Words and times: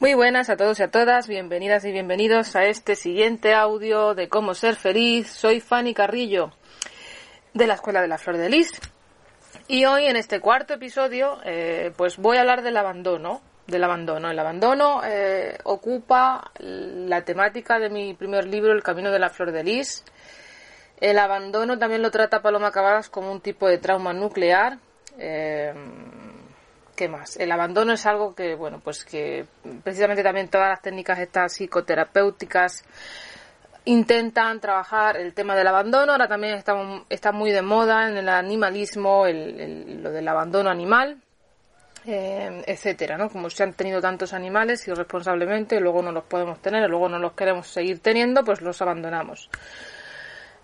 Muy 0.00 0.14
buenas 0.14 0.48
a 0.48 0.56
todos 0.56 0.78
y 0.78 0.84
a 0.84 0.92
todas, 0.92 1.26
bienvenidas 1.26 1.84
y 1.84 1.90
bienvenidos 1.90 2.54
a 2.54 2.66
este 2.66 2.94
siguiente 2.94 3.52
audio 3.52 4.14
de 4.14 4.28
cómo 4.28 4.54
ser 4.54 4.76
feliz. 4.76 5.28
Soy 5.28 5.58
Fanny 5.58 5.92
Carrillo 5.92 6.52
de 7.52 7.66
la 7.66 7.74
Escuela 7.74 8.00
de 8.00 8.06
la 8.06 8.16
Flor 8.16 8.36
de 8.36 8.48
Lis 8.48 8.70
y 9.66 9.86
hoy 9.86 10.06
en 10.06 10.14
este 10.14 10.38
cuarto 10.38 10.74
episodio 10.74 11.38
eh, 11.44 11.90
pues 11.96 12.16
voy 12.16 12.36
a 12.36 12.42
hablar 12.42 12.62
del 12.62 12.76
abandono. 12.76 13.42
Del 13.66 13.82
abandono. 13.82 14.30
El 14.30 14.38
abandono 14.38 15.00
eh, 15.04 15.58
ocupa 15.64 16.52
la 16.60 17.24
temática 17.24 17.80
de 17.80 17.90
mi 17.90 18.14
primer 18.14 18.46
libro, 18.46 18.70
El 18.70 18.84
Camino 18.84 19.10
de 19.10 19.18
la 19.18 19.30
Flor 19.30 19.50
de 19.50 19.64
Lis. 19.64 20.04
El 21.00 21.18
abandono 21.18 21.76
también 21.76 22.02
lo 22.02 22.12
trata 22.12 22.40
Paloma 22.40 22.70
Cavadas 22.70 23.10
como 23.10 23.32
un 23.32 23.40
tipo 23.40 23.66
de 23.66 23.78
trauma 23.78 24.12
nuclear. 24.12 24.78
Eh, 25.18 25.74
¿Qué 26.98 27.08
más? 27.08 27.36
El 27.36 27.52
abandono 27.52 27.92
es 27.92 28.04
algo 28.06 28.34
que, 28.34 28.56
bueno, 28.56 28.80
pues 28.82 29.04
que 29.04 29.46
precisamente 29.84 30.24
también 30.24 30.48
todas 30.48 30.68
las 30.68 30.82
técnicas 30.82 31.20
estas 31.20 31.52
psicoterapéuticas 31.52 32.82
intentan 33.84 34.58
trabajar 34.58 35.16
el 35.16 35.32
tema 35.32 35.54
del 35.54 35.68
abandono. 35.68 36.10
Ahora 36.10 36.26
también 36.26 36.54
está, 36.54 36.74
está 37.08 37.30
muy 37.30 37.52
de 37.52 37.62
moda 37.62 38.08
en 38.08 38.16
el 38.16 38.28
animalismo 38.28 39.26
lo 39.26 40.10
del 40.10 40.26
abandono 40.26 40.70
animal, 40.70 41.22
eh, 42.04 42.64
etcétera, 42.66 43.16
¿no? 43.16 43.30
Como 43.30 43.48
se 43.48 43.62
han 43.62 43.74
tenido 43.74 44.00
tantos 44.00 44.34
animales 44.34 44.88
irresponsablemente, 44.88 45.78
luego 45.78 46.02
no 46.02 46.10
los 46.10 46.24
podemos 46.24 46.60
tener, 46.60 46.90
luego 46.90 47.08
no 47.08 47.20
los 47.20 47.34
queremos 47.34 47.68
seguir 47.68 48.00
teniendo, 48.00 48.42
pues 48.42 48.60
los 48.60 48.82
abandonamos. 48.82 49.48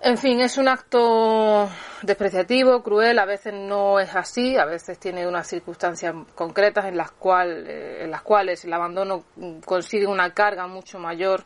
En 0.01 0.19
fin, 0.19 0.41
es 0.41 0.59
un 0.59 0.69
acto 0.69 1.69
despreciativo, 2.03 2.83
cruel, 2.83 3.19
a 3.19 3.25
veces 3.25 3.55
no 3.55 3.99
es 3.99 4.15
así, 4.15 4.57
a 4.57 4.67
veces 4.67 4.99
tiene 4.99 5.27
unas 5.27 5.47
circunstancias 5.47 6.15
concretas 6.35 6.85
en 6.87 6.97
las, 6.97 7.13
eh, 7.47 8.01
en 8.03 8.11
las 8.11 8.23
cuales 8.23 8.65
el 8.65 8.73
abandono 8.73 9.25
consigue 9.65 10.07
una 10.07 10.35
carga 10.35 10.67
mucho 10.67 10.99
mayor. 10.99 11.45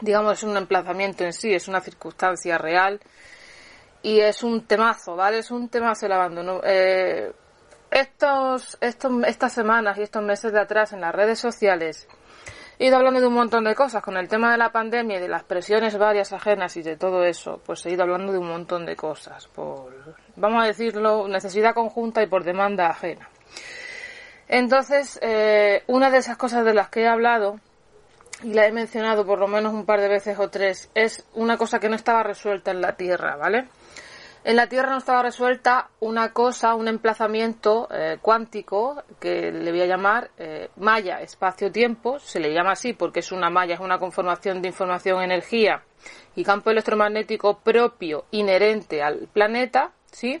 Digamos, 0.00 0.34
es 0.38 0.42
un 0.44 0.56
emplazamiento 0.56 1.24
en 1.24 1.32
sí, 1.32 1.54
es 1.54 1.66
una 1.66 1.80
circunstancia 1.80 2.58
real 2.58 3.00
y 4.02 4.20
es 4.20 4.42
un 4.42 4.66
temazo, 4.66 5.16
¿vale? 5.16 5.38
Es 5.38 5.50
un 5.50 5.68
temazo 5.68 6.06
el 6.06 6.12
abandono. 6.12 6.60
Eh, 6.62 7.32
estos, 7.90 8.76
estos, 8.80 9.12
estas 9.26 9.52
semanas 9.52 9.96
y 9.98 10.02
estos 10.02 10.22
meses 10.22 10.52
de 10.52 10.60
atrás 10.60 10.92
en 10.92 11.00
las 11.00 11.14
redes 11.14 11.38
sociales 11.38 12.06
ido 12.86 12.96
hablando 12.96 13.20
de 13.20 13.26
un 13.26 13.34
montón 13.34 13.64
de 13.64 13.74
cosas. 13.74 14.02
Con 14.02 14.16
el 14.16 14.28
tema 14.28 14.52
de 14.52 14.58
la 14.58 14.70
pandemia 14.70 15.18
y 15.18 15.20
de 15.20 15.28
las 15.28 15.44
presiones 15.44 15.98
varias 15.98 16.32
ajenas 16.32 16.76
y 16.76 16.82
de 16.82 16.96
todo 16.96 17.24
eso, 17.24 17.60
pues 17.64 17.84
he 17.86 17.90
ido 17.90 18.02
hablando 18.02 18.32
de 18.32 18.38
un 18.38 18.48
montón 18.48 18.86
de 18.86 18.94
cosas. 18.94 19.48
Por, 19.48 19.92
vamos 20.36 20.62
a 20.62 20.66
decirlo, 20.66 21.26
necesidad 21.28 21.74
conjunta 21.74 22.22
y 22.22 22.26
por 22.26 22.44
demanda 22.44 22.88
ajena. 22.88 23.28
Entonces, 24.48 25.18
eh, 25.22 25.82
una 25.88 26.10
de 26.10 26.18
esas 26.18 26.36
cosas 26.36 26.64
de 26.64 26.74
las 26.74 26.88
que 26.88 27.02
he 27.02 27.08
hablado, 27.08 27.60
y 28.42 28.54
la 28.54 28.66
he 28.66 28.72
mencionado 28.72 29.26
por 29.26 29.40
lo 29.40 29.48
menos 29.48 29.74
un 29.74 29.84
par 29.84 30.00
de 30.00 30.08
veces 30.08 30.38
o 30.38 30.48
tres, 30.48 30.90
es 30.94 31.26
una 31.34 31.56
cosa 31.56 31.80
que 31.80 31.88
no 31.88 31.96
estaba 31.96 32.22
resuelta 32.22 32.70
en 32.70 32.80
la 32.80 32.96
Tierra, 32.96 33.36
¿vale? 33.36 33.68
En 34.44 34.56
la 34.56 34.68
Tierra 34.68 34.90
no 34.90 34.98
estaba 34.98 35.22
resuelta 35.22 35.90
una 36.00 36.32
cosa, 36.32 36.74
un 36.74 36.88
emplazamiento 36.88 37.88
eh, 37.90 38.18
cuántico 38.22 39.02
que 39.20 39.50
le 39.50 39.70
voy 39.72 39.82
a 39.82 39.86
llamar 39.86 40.30
eh, 40.38 40.70
malla 40.76 41.20
espacio-tiempo. 41.20 42.18
Se 42.20 42.38
le 42.38 42.54
llama 42.54 42.72
así 42.72 42.92
porque 42.92 43.20
es 43.20 43.32
una 43.32 43.50
malla, 43.50 43.74
es 43.74 43.80
una 43.80 43.98
conformación 43.98 44.62
de 44.62 44.68
información, 44.68 45.22
energía 45.22 45.82
y 46.36 46.44
campo 46.44 46.70
electromagnético 46.70 47.58
propio, 47.58 48.26
inherente 48.30 49.02
al 49.02 49.28
planeta, 49.32 49.90
¿sí? 50.12 50.40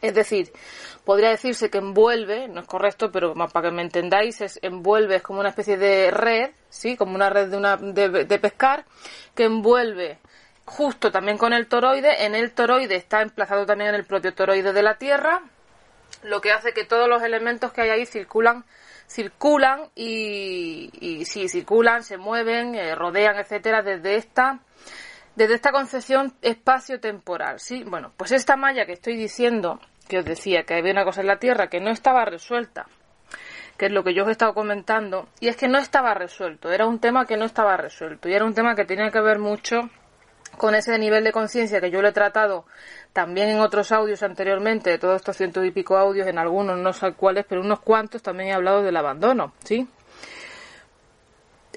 Es 0.00 0.14
decir, 0.14 0.52
podría 1.04 1.30
decirse 1.30 1.70
que 1.70 1.78
envuelve, 1.78 2.48
no 2.48 2.62
es 2.62 2.66
correcto, 2.66 3.12
pero 3.12 3.34
para 3.34 3.68
que 3.68 3.74
me 3.74 3.82
entendáis, 3.82 4.40
es 4.40 4.58
envuelve, 4.62 5.16
es 5.16 5.22
como 5.22 5.38
una 5.38 5.50
especie 5.50 5.76
de 5.76 6.10
red, 6.10 6.50
¿sí? 6.68 6.96
Como 6.96 7.14
una 7.14 7.30
red 7.30 7.50
de, 7.50 7.56
una, 7.56 7.76
de 7.76 8.38
pescar, 8.40 8.84
que 9.36 9.44
envuelve 9.44 10.18
justo 10.64 11.10
también 11.10 11.38
con 11.38 11.52
el 11.52 11.66
toroide. 11.66 12.24
En 12.24 12.34
el 12.34 12.52
toroide 12.52 12.96
está 12.96 13.22
emplazado 13.22 13.66
también 13.66 13.90
en 13.90 13.96
el 13.96 14.04
propio 14.04 14.34
toroide 14.34 14.72
de 14.72 14.82
la 14.82 14.98
Tierra, 14.98 15.42
lo 16.22 16.40
que 16.40 16.52
hace 16.52 16.72
que 16.72 16.84
todos 16.84 17.08
los 17.08 17.22
elementos 17.22 17.72
que 17.72 17.82
hay 17.82 17.90
ahí 17.90 18.06
circulan 18.06 18.64
circulan 19.08 19.90
y, 19.94 20.90
y 20.92 21.24
sí, 21.26 21.48
circulan, 21.48 22.02
se 22.02 22.16
mueven, 22.16 22.74
eh, 22.74 22.94
rodean, 22.94 23.36
etcétera, 23.36 23.82
desde 23.82 24.16
esta 24.16 24.60
desde 25.34 25.54
esta 25.54 25.72
concepción 25.72 26.34
espacio-temporal, 26.42 27.58
¿sí? 27.58 27.84
Bueno, 27.84 28.12
pues 28.16 28.32
esta 28.32 28.56
malla 28.56 28.84
que 28.84 28.92
estoy 28.92 29.16
diciendo, 29.16 29.80
que 30.08 30.18
os 30.18 30.24
decía 30.24 30.64
que 30.64 30.74
había 30.74 30.92
una 30.92 31.04
cosa 31.04 31.22
en 31.22 31.26
la 31.26 31.38
Tierra 31.38 31.68
que 31.68 31.80
no 31.80 31.90
estaba 31.90 32.24
resuelta, 32.26 32.86
que 33.78 33.86
es 33.86 33.92
lo 33.92 34.04
que 34.04 34.12
yo 34.12 34.24
os 34.24 34.28
he 34.28 34.32
estado 34.32 34.52
comentando, 34.52 35.28
y 35.40 35.48
es 35.48 35.56
que 35.56 35.68
no 35.68 35.78
estaba 35.78 36.12
resuelto, 36.12 36.70
era 36.70 36.86
un 36.86 36.98
tema 36.98 37.24
que 37.24 37.38
no 37.38 37.46
estaba 37.46 37.78
resuelto, 37.78 38.28
y 38.28 38.34
era 38.34 38.44
un 38.44 38.52
tema 38.52 38.74
que 38.74 38.84
tenía 38.84 39.10
que 39.10 39.20
ver 39.20 39.38
mucho 39.38 39.88
con 40.62 40.76
ese 40.76 40.96
nivel 40.96 41.24
de 41.24 41.32
conciencia 41.32 41.80
que 41.80 41.90
yo 41.90 42.00
lo 42.00 42.06
he 42.06 42.12
tratado 42.12 42.64
también 43.12 43.48
en 43.48 43.58
otros 43.58 43.90
audios 43.90 44.22
anteriormente, 44.22 44.90
de 44.90 44.98
todos 44.98 45.16
estos 45.16 45.36
ciento 45.36 45.64
y 45.64 45.72
pico 45.72 45.96
audios, 45.96 46.28
en 46.28 46.38
algunos 46.38 46.78
no 46.78 46.92
sé 46.92 47.14
cuáles, 47.14 47.44
pero 47.48 47.62
unos 47.62 47.80
cuantos 47.80 48.22
también 48.22 48.50
he 48.50 48.52
hablado 48.52 48.80
del 48.84 48.96
abandono, 48.96 49.54
¿sí? 49.64 49.88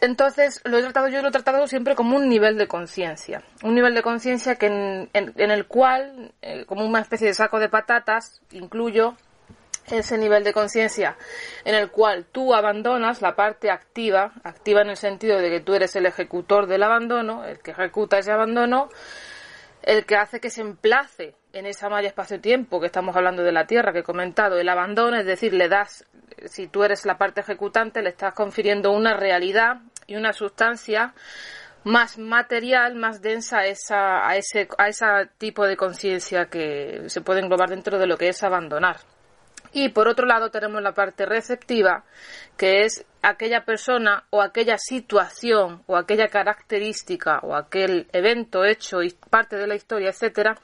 Entonces, 0.02 0.62
lo 0.66 0.78
he 0.78 0.84
tratado, 0.84 1.08
yo 1.08 1.24
lo 1.24 1.30
he 1.30 1.32
tratado 1.32 1.66
siempre 1.66 1.96
como 1.96 2.16
un 2.16 2.30
nivel 2.30 2.60
de 2.60 2.68
conciencia. 2.68 3.42
Un 3.64 3.74
nivel 3.74 3.96
de 3.96 4.04
conciencia 4.04 4.54
que 4.54 4.68
en, 4.68 5.10
en, 5.14 5.50
el 5.50 5.66
cual, 5.66 6.32
eh, 6.44 6.66
como 6.68 6.86
una 6.86 7.00
especie 7.00 7.26
de 7.26 7.34
saco 7.34 7.58
de 7.58 7.70
patatas, 7.70 8.40
incluyo 8.52 9.16
ese 9.90 10.18
nivel 10.18 10.44
de 10.44 10.54
conciencia 10.54 11.18
en 11.64 11.76
el 11.76 11.92
cual 11.92 12.26
tú 12.32 12.54
abandonas 12.54 13.22
la 13.22 13.36
parte 13.36 13.70
activa, 13.70 14.34
activa 14.44 14.82
en 14.82 14.90
el 14.90 14.98
sentido 14.98 15.38
de 15.40 15.50
que 15.50 15.60
tú 15.60 15.74
eres 15.74 15.96
el 15.96 16.06
ejecutor 16.06 16.68
del 16.68 16.84
abandono, 16.84 17.46
el 17.46 17.60
que 17.60 17.72
ejecuta 17.72 18.18
ese 18.18 18.32
abandono, 18.32 18.90
el 19.84 20.06
que 20.06 20.16
hace 20.16 20.40
que 20.40 20.50
se 20.50 20.62
emplace 20.62 21.36
en 21.54 21.66
esa 21.66 21.90
malla 21.90 22.08
espacio-tiempo 22.08 22.80
que 22.80 22.88
estamos 22.88 23.16
hablando 23.16 23.44
de 23.44 23.52
la 23.52 23.68
Tierra, 23.68 23.94
que 23.94 24.00
he 24.00 24.04
comentado, 24.04 24.58
el 24.58 24.68
abandono, 24.68 25.18
es 25.18 25.26
decir, 25.26 25.54
le 25.54 25.70
das, 25.70 26.06
si 26.46 26.68
tú 26.68 26.84
eres 26.84 27.06
la 27.06 27.18
parte 27.18 27.42
ejecutante, 27.42 28.02
le 28.02 28.10
estás 28.10 28.34
confiriendo 28.34 28.92
una 28.92 29.16
realidad 29.16 29.82
y 30.08 30.16
una 30.16 30.34
sustancia 30.34 31.14
más 31.84 32.18
material, 32.18 32.96
más 32.96 33.22
densa 33.22 33.60
a, 33.60 33.68
esa, 33.68 34.28
a, 34.28 34.36
ese, 34.36 34.68
a 34.78 34.90
ese 34.90 35.06
tipo 35.38 35.66
de 35.66 35.78
conciencia 35.78 36.48
que 36.48 37.04
se 37.08 37.22
puede 37.22 37.42
englobar 37.42 37.70
dentro 37.70 38.00
de 38.00 38.08
lo 38.08 38.18
que 38.18 38.30
es 38.30 38.44
abandonar. 38.44 38.98
Y 39.76 39.90
por 39.90 40.08
otro 40.08 40.26
lado 40.26 40.52
tenemos 40.52 40.82
la 40.82 40.94
parte 40.94 41.26
receptiva, 41.26 42.06
que 42.56 42.84
es 42.84 43.06
aquella 43.22 43.66
persona 43.66 44.24
o 44.30 44.42
aquella 44.42 44.78
situación 44.78 45.84
o 45.86 45.98
aquella 45.98 46.30
característica 46.30 47.40
o 47.44 47.54
aquel 47.54 48.08
evento 48.14 48.64
hecho 48.64 49.04
y 49.04 49.14
parte 49.30 49.58
de 49.58 49.68
la 49.68 49.76
historia, 49.76 50.12
etcétera, 50.12 50.56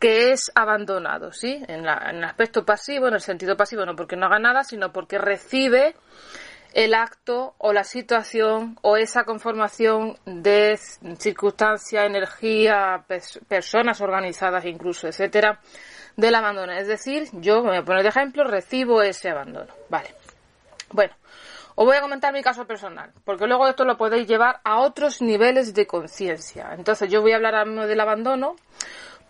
que 0.00 0.32
es 0.32 0.50
abandonado, 0.54 1.32
¿sí? 1.32 1.62
En, 1.68 1.80
en 1.86 2.16
el 2.16 2.24
aspecto 2.24 2.64
pasivo, 2.64 3.08
en 3.08 3.14
el 3.14 3.20
sentido 3.20 3.58
pasivo, 3.58 3.84
no 3.84 3.94
porque 3.94 4.16
no 4.16 4.24
haga 4.24 4.38
nada, 4.38 4.64
sino 4.64 4.90
porque 4.90 5.18
recibe 5.18 5.94
el 6.72 6.94
acto 6.94 7.56
o 7.58 7.74
la 7.74 7.84
situación 7.84 8.78
o 8.80 8.96
esa 8.96 9.24
conformación 9.24 10.16
de 10.24 10.78
circunstancia, 11.18 12.06
energía, 12.06 13.04
personas 13.48 14.00
organizadas 14.00 14.64
incluso, 14.64 15.08
etcétera, 15.08 15.60
del 16.16 16.34
abandono. 16.34 16.72
Es 16.72 16.88
decir, 16.88 17.28
yo, 17.32 17.62
me 17.62 17.68
voy 17.68 17.78
a 17.78 17.84
poner 17.84 18.02
de 18.02 18.08
ejemplo, 18.08 18.44
recibo 18.44 19.02
ese 19.02 19.30
abandono. 19.30 19.72
Vale. 19.88 20.08
Bueno, 20.90 21.14
os 21.74 21.84
voy 21.84 21.96
a 21.96 22.00
comentar 22.00 22.32
mi 22.32 22.42
caso 22.42 22.66
personal, 22.66 23.12
porque 23.24 23.46
luego 23.46 23.68
esto 23.68 23.84
lo 23.84 23.96
podéis 23.96 24.26
llevar 24.26 24.60
a 24.64 24.80
otros 24.80 25.20
niveles 25.20 25.74
de 25.74 25.86
conciencia. 25.86 26.70
Entonces, 26.72 27.10
yo 27.10 27.20
voy 27.20 27.32
a 27.32 27.36
hablar 27.36 27.54
ahora 27.54 27.66
mismo 27.66 27.86
del 27.86 28.00
abandono, 28.00 28.56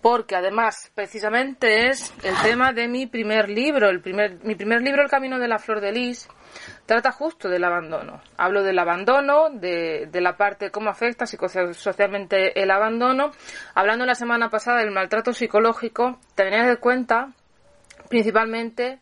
porque 0.08 0.36
además, 0.36 0.92
precisamente 0.94 1.88
es 1.88 2.14
el 2.22 2.36
tema 2.40 2.72
de 2.72 2.86
mi 2.86 3.08
primer 3.08 3.48
libro, 3.48 3.88
el 3.88 4.00
primer, 4.00 4.38
mi 4.44 4.54
primer 4.54 4.80
libro, 4.80 5.02
El 5.02 5.10
Camino 5.10 5.40
de 5.40 5.48
la 5.48 5.58
Flor 5.58 5.80
de 5.80 5.90
Lis, 5.90 6.28
trata 6.86 7.10
justo 7.10 7.48
del 7.48 7.64
abandono. 7.64 8.20
Hablo 8.36 8.62
del 8.62 8.78
abandono, 8.78 9.50
de, 9.50 10.06
de 10.08 10.20
la 10.20 10.36
parte 10.36 10.70
cómo 10.70 10.90
afecta 10.90 11.26
psicosocialmente 11.26 12.62
el 12.62 12.70
abandono. 12.70 13.32
Hablando 13.74 14.06
la 14.06 14.14
semana 14.14 14.48
pasada 14.48 14.78
del 14.78 14.92
maltrato 14.92 15.32
psicológico, 15.32 16.20
tened 16.36 16.68
en 16.68 16.76
cuenta 16.76 17.32
principalmente 18.08 19.00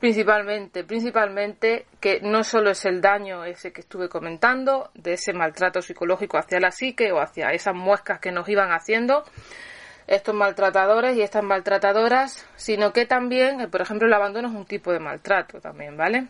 Principalmente, 0.00 0.82
principalmente 0.82 1.86
que 2.00 2.20
no 2.22 2.42
solo 2.42 2.70
es 2.72 2.84
el 2.86 3.00
daño 3.00 3.44
ese 3.44 3.72
que 3.72 3.82
estuve 3.82 4.08
comentando, 4.08 4.90
de 4.94 5.12
ese 5.12 5.32
maltrato 5.32 5.80
psicológico 5.80 6.38
hacia 6.38 6.58
la 6.58 6.72
psique 6.72 7.12
o 7.12 7.20
hacia 7.20 7.50
esas 7.52 7.76
muescas 7.76 8.18
que 8.18 8.32
nos 8.32 8.48
iban 8.48 8.72
haciendo 8.72 9.22
estos 10.06 10.34
maltratadores 10.34 11.16
y 11.16 11.22
estas 11.22 11.44
maltratadoras, 11.44 12.46
sino 12.56 12.92
que 12.92 13.06
también, 13.06 13.60
eh, 13.60 13.68
por 13.68 13.80
ejemplo, 13.80 14.06
el 14.06 14.12
abandono 14.12 14.48
es 14.48 14.54
un 14.54 14.66
tipo 14.66 14.92
de 14.92 15.00
maltrato 15.00 15.60
también, 15.60 15.96
¿vale? 15.96 16.28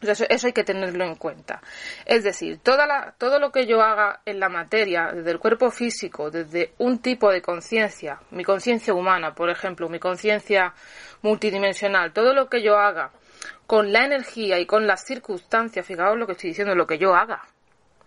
Eso, 0.00 0.24
eso, 0.28 0.46
hay 0.46 0.52
que 0.52 0.62
tenerlo 0.62 1.04
en 1.04 1.14
cuenta. 1.14 1.62
Es 2.04 2.22
decir, 2.22 2.58
toda 2.62 2.86
la, 2.86 3.14
todo 3.16 3.38
lo 3.38 3.50
que 3.50 3.66
yo 3.66 3.80
haga 3.80 4.20
en 4.26 4.38
la 4.38 4.50
materia, 4.50 5.10
desde 5.12 5.30
el 5.30 5.38
cuerpo 5.38 5.70
físico, 5.70 6.30
desde 6.30 6.72
un 6.78 6.98
tipo 6.98 7.32
de 7.32 7.40
conciencia, 7.40 8.20
mi 8.30 8.44
conciencia 8.44 8.92
humana, 8.92 9.34
por 9.34 9.48
ejemplo, 9.48 9.88
mi 9.88 9.98
conciencia 9.98 10.74
multidimensional, 11.22 12.12
todo 12.12 12.34
lo 12.34 12.48
que 12.50 12.62
yo 12.62 12.76
haga 12.76 13.10
con 13.66 13.92
la 13.92 14.04
energía 14.04 14.58
y 14.60 14.66
con 14.66 14.86
las 14.86 15.04
circunstancias, 15.04 15.86
fijaos 15.86 16.18
lo 16.18 16.26
que 16.26 16.32
estoy 16.32 16.50
diciendo, 16.50 16.74
lo 16.74 16.86
que 16.86 16.98
yo 16.98 17.14
haga, 17.14 17.42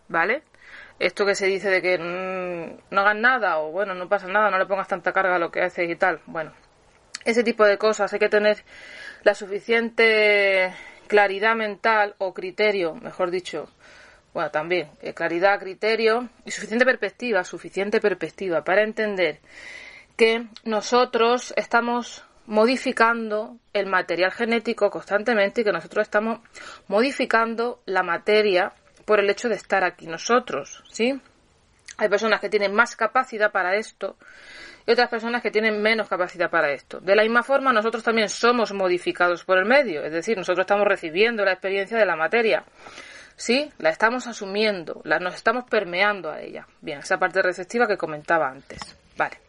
¿vale? 0.08 0.44
Esto 1.00 1.26
que 1.26 1.36
se 1.36 1.48
dice 1.48 1.70
de 1.70 1.82
que 1.82 1.98
mm, 1.98 2.94
no 2.94 3.02
hagan 3.02 3.22
nada 3.22 3.60
o 3.60 3.72
bueno, 3.72 3.94
no 3.94 4.10
pasa 4.10 4.28
nada, 4.28 4.52
no 4.52 4.60
le 4.60 4.66
pongas 4.66 4.88
tanta 4.88 5.14
carga 5.14 5.36
a 5.36 5.40
lo 5.40 5.50
que 5.50 5.62
haces 5.62 5.90
y 5.90 5.96
tal. 5.96 6.20
Bueno, 6.26 6.52
ese 7.26 7.44
tipo 7.44 7.66
de 7.66 7.78
cosas 7.78 8.12
hay 8.14 8.20
que 8.20 8.30
tener 8.30 8.64
la 9.24 9.34
suficiente 9.34 10.74
claridad 11.08 11.56
mental 11.56 12.16
o 12.18 12.34
criterio, 12.34 12.96
mejor 12.96 13.32
dicho, 13.32 13.70
bueno, 14.34 14.52
también 14.52 14.90
eh, 15.02 15.14
claridad, 15.14 15.60
criterio 15.60 16.30
y 16.46 16.52
suficiente 16.52 16.86
perspectiva, 16.86 17.44
suficiente 17.44 18.00
perspectiva 18.00 18.64
para 18.64 18.84
entender 18.84 19.40
que 20.16 20.48
nosotros 20.64 21.54
estamos 21.56 22.26
modificando 22.46 23.58
el 23.74 23.86
material 23.86 24.32
genético 24.32 24.90
constantemente 24.90 25.62
y 25.62 25.64
que 25.64 25.72
nosotros 25.72 26.04
estamos 26.04 26.40
modificando 26.88 27.82
la 27.86 28.04
materia 28.04 28.74
por 29.10 29.20
el 29.20 29.28
hecho 29.28 29.50
de 29.50 29.56
estar 29.56 29.84
aquí 29.84 30.06
nosotros, 30.06 30.84
¿sí? 30.92 31.20
Hay 31.98 32.10
personas 32.10 32.40
que 32.40 32.48
tienen 32.48 32.76
más 32.76 32.96
capacidad 32.96 33.52
para 33.52 33.74
esto 33.74 34.18
y 34.86 34.92
otras 34.92 35.10
personas 35.10 35.42
que 35.42 35.50
tienen 35.50 35.82
menos 35.82 36.08
capacidad 36.08 36.52
para 36.52 36.72
esto. 36.72 37.00
De 37.00 37.16
la 37.16 37.24
misma 37.24 37.42
forma, 37.42 37.74
nosotros 37.74 38.04
también 38.04 38.30
somos 38.30 38.72
modificados 38.72 39.44
por 39.46 39.58
el 39.58 39.66
medio, 39.66 40.06
es 40.06 40.12
decir, 40.12 40.38
nosotros 40.38 40.66
estamos 40.66 40.88
recibiendo 40.88 41.44
la 41.44 41.54
experiencia 41.54 41.98
de 41.98 42.06
la 42.06 42.16
materia. 42.16 42.64
Sí, 43.36 43.72
la 43.80 43.90
estamos 43.90 44.28
asumiendo, 44.28 45.02
la, 45.06 45.18
nos 45.18 45.34
estamos 45.34 45.64
permeando 45.64 46.30
a 46.30 46.42
ella. 46.42 46.68
Bien, 46.80 47.00
esa 47.00 47.18
parte 47.18 47.42
receptiva 47.42 47.88
que 47.88 47.98
comentaba 47.98 48.48
antes. 48.48 48.96
Vale. 49.18 49.40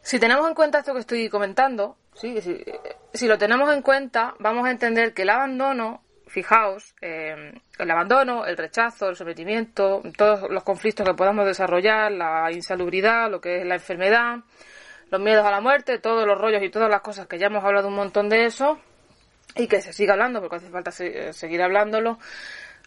Si 0.00 0.18
tenemos 0.18 0.48
en 0.48 0.54
cuenta 0.54 0.78
esto 0.78 0.94
que 0.94 1.00
estoy 1.00 1.28
comentando, 1.28 1.98
¿sí? 2.14 2.40
si, 2.40 2.64
si 3.12 3.28
lo 3.28 3.36
tenemos 3.36 3.70
en 3.74 3.82
cuenta, 3.82 4.32
vamos 4.38 4.66
a 4.66 4.70
entender 4.70 5.12
que 5.12 5.20
el 5.20 5.28
abandono 5.28 6.07
fijaos, 6.28 6.94
eh, 7.00 7.52
el 7.78 7.90
abandono, 7.90 8.46
el 8.46 8.56
rechazo, 8.56 9.08
el 9.08 9.16
sometimiento, 9.16 10.02
todos 10.16 10.50
los 10.50 10.62
conflictos 10.62 11.06
que 11.06 11.14
podamos 11.14 11.46
desarrollar, 11.46 12.12
la 12.12 12.50
insalubridad, 12.52 13.30
lo 13.30 13.40
que 13.40 13.60
es 13.60 13.66
la 13.66 13.74
enfermedad, 13.74 14.38
los 15.10 15.20
miedos 15.20 15.46
a 15.46 15.50
la 15.50 15.60
muerte, 15.60 15.98
todos 15.98 16.26
los 16.26 16.38
rollos 16.38 16.62
y 16.62 16.70
todas 16.70 16.90
las 16.90 17.00
cosas 17.00 17.26
que 17.26 17.38
ya 17.38 17.46
hemos 17.46 17.64
hablado 17.64 17.88
un 17.88 17.94
montón 17.94 18.28
de 18.28 18.44
eso 18.44 18.78
y 19.56 19.66
que 19.66 19.80
se 19.80 19.92
siga 19.92 20.12
hablando 20.12 20.40
porque 20.40 20.56
hace 20.56 20.70
falta 20.70 20.90
eh, 21.00 21.32
seguir 21.32 21.62
hablándolo, 21.62 22.18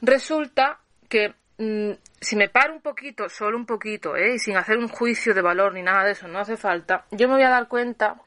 resulta 0.02 0.80
que 1.10 1.34
mm, 1.58 1.92
si 2.20 2.36
me 2.36 2.50
paro 2.50 2.74
un 2.74 2.82
poquito, 2.82 3.28
solo 3.30 3.58
un 3.58 3.66
poquito, 3.66 4.16
¿eh? 4.16 4.36
y 4.36 4.40
sin 4.40 4.56
hacer 4.56 4.78
un 4.78 4.88
juicio 4.88 5.34
de 5.34 5.42
valor 5.42 5.74
ni 5.74 5.82
nada 5.82 6.06
de 6.06 6.12
eso, 6.12 6.28
no 6.28 6.40
hace 6.40 6.58
falta, 6.58 7.06
yo 7.12 7.28
me 7.28 7.36
voy 7.36 7.44
a 7.44 7.50
dar 7.50 7.68
cuenta 7.68 8.22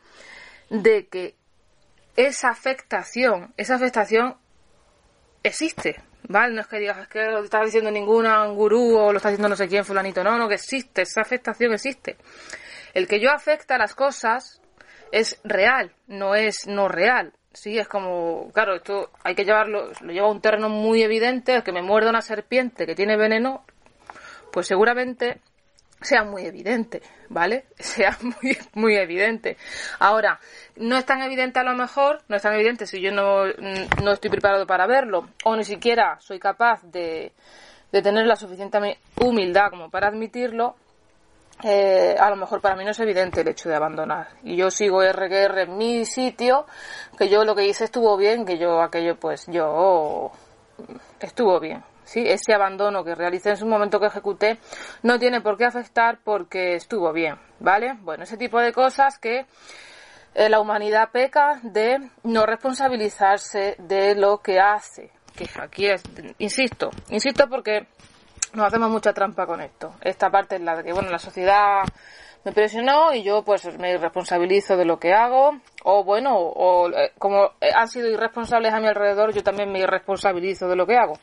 de 0.70 1.06
que 1.06 1.36
esa 2.16 2.50
afectación, 2.50 3.52
esa 3.56 3.76
afectación 3.76 4.36
existe, 5.44 6.00
¿vale? 6.26 6.54
No 6.54 6.62
es 6.62 6.66
que 6.66 6.78
digas, 6.78 6.98
es 6.98 7.08
que 7.08 7.22
lo 7.26 7.44
está 7.44 7.62
diciendo 7.62 7.90
ninguna 7.90 8.44
gurú 8.46 8.96
o 8.98 9.12
lo 9.12 9.18
está 9.18 9.28
diciendo 9.28 9.48
no 9.48 9.56
sé 9.56 9.68
quién, 9.68 9.84
fulanito, 9.84 10.24
no, 10.24 10.36
no, 10.36 10.48
que 10.48 10.54
existe, 10.54 11.02
esa 11.02 11.20
afectación 11.20 11.72
existe. 11.72 12.16
El 12.94 13.06
que 13.06 13.20
yo 13.20 13.30
afecta 13.30 13.76
a 13.76 13.78
las 13.78 13.94
cosas 13.94 14.60
es 15.12 15.38
real, 15.44 15.92
no 16.08 16.34
es 16.34 16.66
no 16.66 16.88
real. 16.88 17.34
Sí, 17.52 17.78
es 17.78 17.86
como, 17.86 18.50
claro, 18.52 18.74
esto 18.74 19.10
hay 19.22 19.36
que 19.36 19.44
llevarlo, 19.44 19.92
lo 20.00 20.12
lleva 20.12 20.26
a 20.26 20.30
un 20.30 20.40
terreno 20.40 20.68
muy 20.68 21.02
evidente, 21.02 21.54
el 21.54 21.62
que 21.62 21.72
me 21.72 21.82
muerda 21.82 22.10
una 22.10 22.22
serpiente 22.22 22.86
que 22.86 22.96
tiene 22.96 23.16
veneno, 23.16 23.64
pues 24.50 24.66
seguramente 24.66 25.40
sea 26.04 26.24
muy 26.24 26.44
evidente, 26.44 27.02
¿vale? 27.28 27.64
Sea 27.78 28.16
muy, 28.22 28.56
muy 28.74 28.96
evidente. 28.96 29.56
Ahora, 29.98 30.38
no 30.76 30.96
es 30.96 31.04
tan 31.04 31.22
evidente 31.22 31.58
a 31.58 31.64
lo 31.64 31.74
mejor, 31.74 32.22
no 32.28 32.36
es 32.36 32.42
tan 32.42 32.54
evidente 32.54 32.86
si 32.86 33.00
yo 33.00 33.10
no, 33.10 33.46
no 34.02 34.12
estoy 34.12 34.30
preparado 34.30 34.66
para 34.66 34.86
verlo, 34.86 35.28
o 35.44 35.56
ni 35.56 35.64
siquiera 35.64 36.18
soy 36.20 36.38
capaz 36.38 36.82
de, 36.84 37.32
de 37.90 38.02
tener 38.02 38.26
la 38.26 38.36
suficiente 38.36 38.78
humildad 39.20 39.70
como 39.70 39.90
para 39.90 40.08
admitirlo, 40.08 40.76
eh, 41.62 42.16
a 42.18 42.28
lo 42.30 42.36
mejor 42.36 42.60
para 42.60 42.76
mí 42.76 42.84
no 42.84 42.90
es 42.90 43.00
evidente 43.00 43.40
el 43.40 43.48
hecho 43.48 43.68
de 43.68 43.76
abandonar. 43.76 44.28
Y 44.42 44.56
yo 44.56 44.70
sigo 44.70 45.02
RGR 45.02 45.60
en 45.60 45.76
mi 45.76 46.04
sitio, 46.04 46.66
que 47.16 47.28
yo 47.28 47.44
lo 47.44 47.54
que 47.54 47.66
hice 47.66 47.84
estuvo 47.84 48.16
bien, 48.16 48.44
que 48.44 48.58
yo 48.58 48.82
aquello 48.82 49.16
pues 49.16 49.46
yo 49.46 50.32
estuvo 51.20 51.60
bien. 51.60 51.82
¿Sí? 52.04 52.24
Ese 52.26 52.54
abandono 52.54 53.04
que 53.04 53.14
realicé 53.14 53.50
en 53.50 53.56
su 53.56 53.66
momento 53.66 54.00
que 54.00 54.06
ejecuté 54.06 54.58
no 55.02 55.18
tiene 55.18 55.40
por 55.40 55.56
qué 55.56 55.64
afectar 55.64 56.18
porque 56.22 56.74
estuvo 56.74 57.12
bien, 57.12 57.36
¿vale? 57.60 57.96
Bueno, 58.00 58.24
ese 58.24 58.36
tipo 58.36 58.60
de 58.60 58.72
cosas 58.72 59.18
que 59.18 59.46
eh, 60.34 60.48
la 60.48 60.60
humanidad 60.60 61.10
peca 61.10 61.60
de 61.62 62.10
no 62.24 62.44
responsabilizarse 62.46 63.76
de 63.78 64.14
lo 64.14 64.38
que 64.38 64.60
hace. 64.60 65.10
Que 65.36 65.48
aquí 65.60 65.86
es, 65.86 66.02
insisto, 66.38 66.90
insisto 67.08 67.48
porque 67.48 67.88
nos 68.52 68.66
hacemos 68.66 68.90
mucha 68.90 69.12
trampa 69.12 69.46
con 69.46 69.60
esto. 69.60 69.94
Esta 70.00 70.30
parte 70.30 70.56
es 70.56 70.62
la 70.62 70.76
de 70.76 70.84
que, 70.84 70.92
bueno, 70.92 71.10
la 71.10 71.18
sociedad 71.18 71.82
me 72.44 72.52
presionó 72.52 73.12
y 73.14 73.22
yo 73.22 73.42
pues 73.42 73.66
me 73.78 73.96
responsabilizo 73.96 74.76
de 74.76 74.84
lo 74.84 74.98
que 74.98 75.12
hago. 75.12 75.52
O 75.82 76.04
bueno 76.04 76.36
o 76.36 76.90
eh, 76.90 77.12
como 77.18 77.50
han 77.60 77.88
sido 77.88 78.08
irresponsables 78.08 78.72
a 78.72 78.80
mi 78.80 78.86
alrededor 78.86 79.32
yo 79.32 79.42
también 79.42 79.70
me 79.70 79.80
irresponsabilizo 79.80 80.68
de 80.68 80.76
lo 80.76 80.86
que 80.86 80.96
hago. 80.96 81.18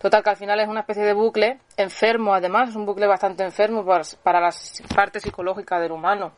Total 0.00 0.22
que 0.22 0.30
al 0.30 0.36
final 0.36 0.60
es 0.60 0.68
una 0.68 0.80
especie 0.80 1.04
de 1.04 1.12
bucle 1.12 1.60
enfermo 1.76 2.34
además 2.34 2.70
es 2.70 2.76
un 2.76 2.86
bucle 2.86 3.06
bastante 3.06 3.44
enfermo 3.44 3.84
para, 3.84 4.02
para 4.22 4.40
la 4.40 4.50
parte 4.94 5.20
psicológica 5.20 5.78
del 5.78 5.92
humano 5.92 6.32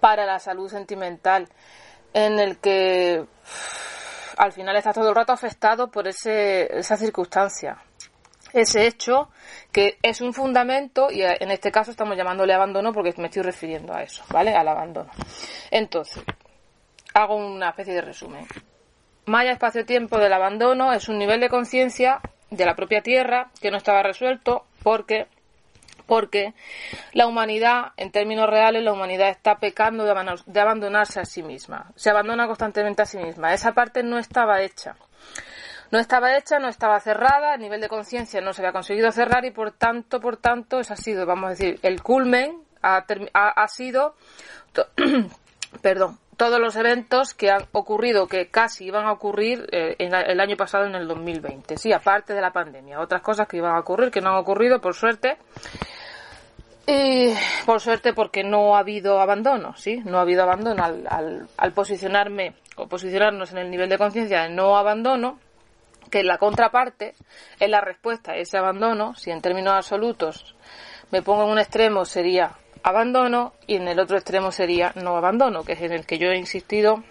para 0.00 0.26
la 0.26 0.38
salud 0.38 0.68
sentimental 0.68 1.48
en 2.12 2.38
el 2.38 2.58
que 2.58 3.24
al 4.36 4.52
final 4.52 4.76
estás 4.76 4.94
todo 4.94 5.08
el 5.08 5.14
rato 5.14 5.32
afectado 5.32 5.90
por 5.90 6.06
ese, 6.06 6.78
esa 6.78 6.96
circunstancia 6.96 7.78
ese 8.54 8.86
hecho 8.86 9.28
que 9.72 9.98
es 10.02 10.20
un 10.20 10.32
fundamento 10.32 11.10
y 11.10 11.22
en 11.22 11.50
este 11.50 11.72
caso 11.72 11.90
estamos 11.90 12.16
llamándole 12.16 12.54
abandono 12.54 12.92
porque 12.92 13.12
me 13.18 13.26
estoy 13.26 13.42
refiriendo 13.42 13.92
a 13.92 14.02
eso, 14.02 14.24
¿vale? 14.30 14.54
Al 14.54 14.68
abandono. 14.68 15.10
Entonces, 15.70 16.22
hago 17.12 17.34
una 17.36 17.70
especie 17.70 17.94
de 17.94 18.00
resumen. 18.00 18.46
Maya 19.26 19.52
espacio-tiempo 19.52 20.18
del 20.18 20.32
abandono 20.32 20.92
es 20.92 21.08
un 21.08 21.18
nivel 21.18 21.40
de 21.40 21.48
conciencia 21.48 22.20
de 22.50 22.64
la 22.64 22.76
propia 22.76 23.02
Tierra 23.02 23.50
que 23.60 23.70
no 23.70 23.76
estaba 23.76 24.02
resuelto 24.02 24.64
porque 24.82 25.26
porque 26.06 26.52
la 27.14 27.26
humanidad, 27.26 27.92
en 27.96 28.10
términos 28.12 28.46
reales, 28.48 28.82
la 28.82 28.92
humanidad 28.92 29.30
está 29.30 29.56
pecando 29.56 30.04
de 30.04 30.60
abandonarse 30.60 31.18
a 31.18 31.24
sí 31.24 31.42
misma. 31.42 31.92
Se 31.96 32.10
abandona 32.10 32.46
constantemente 32.46 33.00
a 33.00 33.06
sí 33.06 33.16
misma. 33.16 33.54
Esa 33.54 33.72
parte 33.72 34.02
no 34.02 34.18
estaba 34.18 34.60
hecha 34.60 34.96
no 35.94 36.00
estaba 36.00 36.36
hecha, 36.36 36.58
no 36.58 36.66
estaba 36.66 36.98
cerrada, 36.98 37.54
el 37.54 37.60
nivel 37.60 37.80
de 37.80 37.88
conciencia 37.88 38.40
no 38.40 38.52
se 38.52 38.62
había 38.62 38.72
conseguido 38.72 39.12
cerrar 39.12 39.44
y 39.44 39.52
por 39.52 39.70
tanto, 39.70 40.18
por 40.18 40.38
tanto, 40.38 40.80
eso 40.80 40.92
ha 40.92 40.96
sido, 40.96 41.24
vamos 41.24 41.44
a 41.44 41.50
decir, 41.50 41.78
el 41.82 42.02
culmen 42.02 42.64
ha, 42.82 43.04
ha, 43.32 43.68
sido, 43.68 44.16
perdón, 45.82 46.18
todos 46.36 46.58
los 46.58 46.74
eventos 46.74 47.32
que 47.32 47.52
han 47.52 47.66
ocurrido, 47.70 48.26
que 48.26 48.48
casi 48.48 48.86
iban 48.86 49.06
a 49.06 49.12
ocurrir 49.12 49.68
eh, 49.70 49.94
en 50.00 50.12
el 50.12 50.40
año 50.40 50.56
pasado, 50.56 50.84
en 50.86 50.96
el 50.96 51.06
2020. 51.06 51.76
Sí, 51.76 51.92
aparte 51.92 52.34
de 52.34 52.40
la 52.40 52.50
pandemia. 52.50 52.98
Otras 52.98 53.22
cosas 53.22 53.46
que 53.46 53.58
iban 53.58 53.76
a 53.76 53.78
ocurrir, 53.78 54.10
que 54.10 54.20
no 54.20 54.30
han 54.30 54.38
ocurrido, 54.38 54.80
por 54.80 54.94
suerte. 54.94 55.38
Y 56.88 57.32
por 57.64 57.80
suerte 57.80 58.12
porque 58.12 58.42
no 58.42 58.74
ha 58.74 58.80
habido 58.80 59.20
abandono, 59.20 59.76
¿sí? 59.76 60.02
No 60.04 60.18
ha 60.18 60.22
habido 60.22 60.42
abandono 60.42 60.82
al, 60.82 61.06
al, 61.08 61.48
al 61.56 61.72
posicionarme 61.72 62.56
o 62.74 62.88
posicionarnos 62.88 63.52
en 63.52 63.58
el 63.58 63.70
nivel 63.70 63.88
de 63.88 63.96
conciencia 63.96 64.42
de 64.42 64.48
no 64.48 64.76
abandono 64.76 65.38
que 66.10 66.22
la 66.22 66.38
contraparte 66.38 67.14
es 67.58 67.68
la 67.68 67.80
respuesta 67.80 68.32
a 68.32 68.36
ese 68.36 68.58
abandono, 68.58 69.14
si 69.14 69.30
en 69.30 69.40
términos 69.40 69.74
absolutos 69.74 70.54
me 71.10 71.22
pongo 71.22 71.44
en 71.44 71.50
un 71.50 71.58
extremo 71.58 72.04
sería 72.04 72.56
abandono 72.82 73.54
y 73.66 73.76
en 73.76 73.88
el 73.88 73.98
otro 73.98 74.16
extremo 74.16 74.52
sería 74.52 74.92
no 74.96 75.16
abandono, 75.16 75.64
que 75.64 75.72
es 75.72 75.80
en 75.82 75.92
el 75.92 76.06
que 76.06 76.18
yo 76.18 76.28
he 76.28 76.36
insistido 76.36 77.02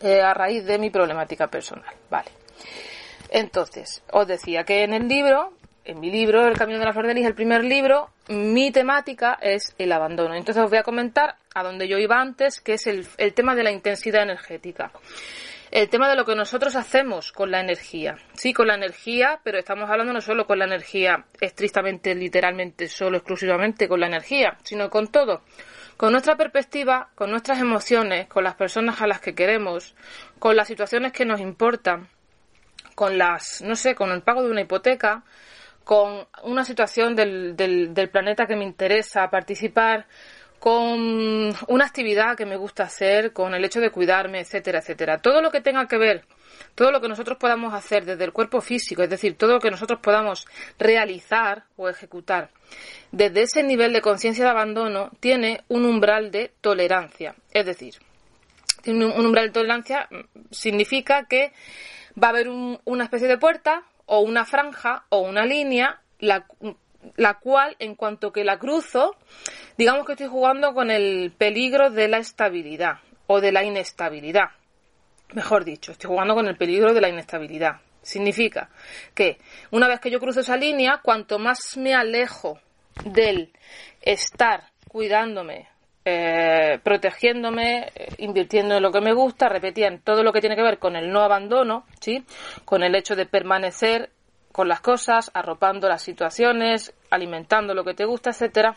eh, 0.00 0.20
a 0.20 0.34
raíz 0.34 0.64
de 0.64 0.78
mi 0.78 0.90
problemática 0.90 1.48
personal. 1.48 1.94
Vale. 2.10 2.30
Entonces, 3.30 4.02
os 4.12 4.26
decía 4.26 4.64
que 4.64 4.84
en 4.84 4.94
el 4.94 5.08
libro 5.08 5.52
en 5.88 6.00
mi 6.00 6.10
libro, 6.10 6.46
El 6.46 6.58
Camino 6.58 6.78
de 6.78 6.84
la 6.84 6.92
Flor 6.92 7.06
de 7.06 7.18
el 7.18 7.34
primer 7.34 7.64
libro, 7.64 8.10
mi 8.28 8.70
temática 8.70 9.38
es 9.40 9.74
el 9.78 9.90
abandono. 9.90 10.34
Entonces 10.34 10.62
os 10.62 10.68
voy 10.68 10.78
a 10.78 10.82
comentar 10.82 11.36
a 11.54 11.62
donde 11.62 11.88
yo 11.88 11.96
iba 11.96 12.20
antes, 12.20 12.60
que 12.60 12.74
es 12.74 12.86
el, 12.86 13.06
el 13.16 13.32
tema 13.32 13.54
de 13.54 13.62
la 13.62 13.72
intensidad 13.72 14.22
energética 14.22 14.92
el 15.70 15.88
tema 15.88 16.08
de 16.08 16.16
lo 16.16 16.24
que 16.24 16.34
nosotros 16.34 16.76
hacemos 16.76 17.32
con 17.32 17.50
la 17.50 17.60
energía. 17.60 18.16
Sí, 18.34 18.52
con 18.52 18.68
la 18.68 18.74
energía, 18.74 19.40
pero 19.42 19.58
estamos 19.58 19.90
hablando 19.90 20.12
no 20.12 20.20
solo 20.20 20.46
con 20.46 20.58
la 20.58 20.64
energía 20.64 21.26
estrictamente, 21.40 22.14
literalmente, 22.14 22.88
solo 22.88 23.18
exclusivamente 23.18 23.88
con 23.88 24.00
la 24.00 24.06
energía, 24.06 24.56
sino 24.62 24.88
con 24.88 25.08
todo. 25.08 25.42
Con 25.96 26.12
nuestra 26.12 26.36
perspectiva, 26.36 27.10
con 27.14 27.30
nuestras 27.30 27.60
emociones, 27.60 28.28
con 28.28 28.44
las 28.44 28.54
personas 28.54 29.00
a 29.02 29.06
las 29.06 29.20
que 29.20 29.34
queremos, 29.34 29.94
con 30.38 30.56
las 30.56 30.68
situaciones 30.68 31.12
que 31.12 31.24
nos 31.24 31.40
importan, 31.40 32.08
con 32.94 33.18
las, 33.18 33.62
no 33.62 33.74
sé, 33.74 33.94
con 33.94 34.10
el 34.10 34.22
pago 34.22 34.42
de 34.42 34.50
una 34.50 34.62
hipoteca, 34.62 35.24
con 35.84 36.26
una 36.42 36.64
situación 36.64 37.16
del, 37.16 37.56
del, 37.56 37.94
del 37.94 38.10
planeta 38.10 38.46
que 38.46 38.56
me 38.56 38.64
interesa 38.64 39.30
participar, 39.30 40.06
con 40.58 41.54
una 41.68 41.84
actividad 41.84 42.36
que 42.36 42.46
me 42.46 42.56
gusta 42.56 42.84
hacer, 42.84 43.32
con 43.32 43.54
el 43.54 43.64
hecho 43.64 43.80
de 43.80 43.90
cuidarme, 43.90 44.40
etcétera, 44.40 44.80
etcétera. 44.80 45.18
Todo 45.18 45.40
lo 45.40 45.50
que 45.50 45.60
tenga 45.60 45.86
que 45.86 45.98
ver, 45.98 46.24
todo 46.74 46.90
lo 46.90 47.00
que 47.00 47.08
nosotros 47.08 47.38
podamos 47.38 47.74
hacer 47.74 48.04
desde 48.04 48.24
el 48.24 48.32
cuerpo 48.32 48.60
físico, 48.60 49.02
es 49.02 49.10
decir, 49.10 49.36
todo 49.36 49.54
lo 49.54 49.60
que 49.60 49.70
nosotros 49.70 50.00
podamos 50.02 50.46
realizar 50.78 51.64
o 51.76 51.88
ejecutar 51.88 52.50
desde 53.12 53.42
ese 53.42 53.62
nivel 53.62 53.92
de 53.92 54.00
conciencia 54.00 54.44
de 54.44 54.50
abandono, 54.50 55.10
tiene 55.20 55.62
un 55.68 55.84
umbral 55.84 56.30
de 56.30 56.52
tolerancia. 56.60 57.34
Es 57.52 57.64
decir, 57.64 57.94
un 58.86 59.02
umbral 59.02 59.46
de 59.46 59.52
tolerancia 59.52 60.08
mm, 60.10 60.46
significa 60.50 61.24
que 61.24 61.52
va 62.20 62.28
a 62.28 62.30
haber 62.30 62.48
una 62.48 63.04
especie 63.04 63.28
de 63.28 63.38
puerta 63.38 63.84
o 64.06 64.20
una 64.20 64.44
franja 64.44 65.04
o 65.10 65.20
una 65.20 65.44
línea 65.44 66.00
la, 66.18 66.46
la 67.16 67.34
cual, 67.34 67.76
en 67.78 67.94
cuanto 67.94 68.32
que 68.32 68.44
la 68.44 68.58
cruzo, 68.58 69.16
digamos 69.76 70.06
que 70.06 70.12
estoy 70.12 70.28
jugando 70.28 70.74
con 70.74 70.90
el 70.90 71.32
peligro 71.36 71.90
de 71.90 72.08
la 72.08 72.18
estabilidad 72.18 72.98
o 73.26 73.40
de 73.40 73.52
la 73.52 73.64
inestabilidad. 73.64 74.50
Mejor 75.34 75.64
dicho, 75.64 75.92
estoy 75.92 76.08
jugando 76.08 76.34
con 76.34 76.46
el 76.48 76.56
peligro 76.56 76.94
de 76.94 77.00
la 77.00 77.08
inestabilidad. 77.08 77.80
Significa 78.02 78.70
que 79.14 79.38
una 79.70 79.88
vez 79.88 80.00
que 80.00 80.10
yo 80.10 80.20
cruzo 80.20 80.40
esa 80.40 80.56
línea, 80.56 81.00
cuanto 81.02 81.38
más 81.38 81.76
me 81.76 81.94
alejo 81.94 82.58
del 83.04 83.52
estar 84.00 84.64
cuidándome, 84.88 85.68
eh, 86.04 86.78
protegiéndome, 86.82 87.92
eh, 87.94 88.08
invirtiendo 88.18 88.76
en 88.76 88.82
lo 88.82 88.90
que 88.90 89.02
me 89.02 89.12
gusta, 89.12 89.50
repetía 89.50 89.88
en 89.88 90.00
todo 90.00 90.22
lo 90.22 90.32
que 90.32 90.40
tiene 90.40 90.56
que 90.56 90.62
ver 90.62 90.78
con 90.78 90.96
el 90.96 91.12
no 91.12 91.20
abandono, 91.20 91.84
¿sí? 92.00 92.24
con 92.64 92.82
el 92.82 92.94
hecho 92.94 93.14
de 93.14 93.26
permanecer 93.26 94.10
con 94.58 94.66
las 94.66 94.80
cosas, 94.80 95.30
arropando 95.34 95.88
las 95.88 96.02
situaciones, 96.02 96.92
alimentando 97.10 97.74
lo 97.74 97.84
que 97.84 97.94
te 97.94 98.04
gusta, 98.04 98.30
etcétera. 98.30 98.76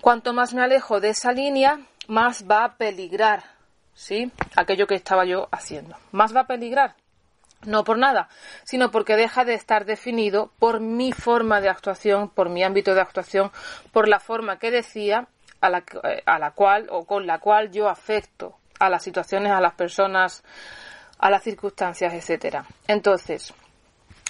Cuanto 0.00 0.32
más 0.32 0.54
me 0.54 0.62
alejo 0.62 1.00
de 1.00 1.10
esa 1.10 1.32
línea, 1.32 1.80
más 2.08 2.46
va 2.50 2.64
a 2.64 2.76
peligrar, 2.78 3.44
¿sí? 3.92 4.32
Aquello 4.56 4.86
que 4.86 4.94
estaba 4.94 5.26
yo 5.26 5.48
haciendo. 5.52 5.98
Más 6.12 6.34
va 6.34 6.40
a 6.40 6.46
peligrar. 6.46 6.94
No 7.66 7.84
por 7.84 7.98
nada, 7.98 8.30
sino 8.64 8.90
porque 8.90 9.16
deja 9.16 9.44
de 9.44 9.52
estar 9.52 9.84
definido 9.84 10.50
por 10.58 10.80
mi 10.80 11.12
forma 11.12 11.60
de 11.60 11.68
actuación, 11.68 12.30
por 12.30 12.48
mi 12.48 12.64
ámbito 12.64 12.94
de 12.94 13.02
actuación, 13.02 13.52
por 13.92 14.08
la 14.08 14.18
forma 14.18 14.58
que 14.58 14.70
decía 14.70 15.28
a 15.60 15.68
la, 15.68 15.84
a 16.24 16.38
la 16.38 16.52
cual 16.52 16.86
o 16.88 17.04
con 17.04 17.26
la 17.26 17.38
cual 17.38 17.70
yo 17.70 17.86
afecto 17.86 18.56
a 18.78 18.88
las 18.88 19.04
situaciones, 19.04 19.52
a 19.52 19.60
las 19.60 19.74
personas, 19.74 20.42
a 21.18 21.28
las 21.28 21.42
circunstancias, 21.42 22.14
etcétera. 22.14 22.64
Entonces, 22.88 23.52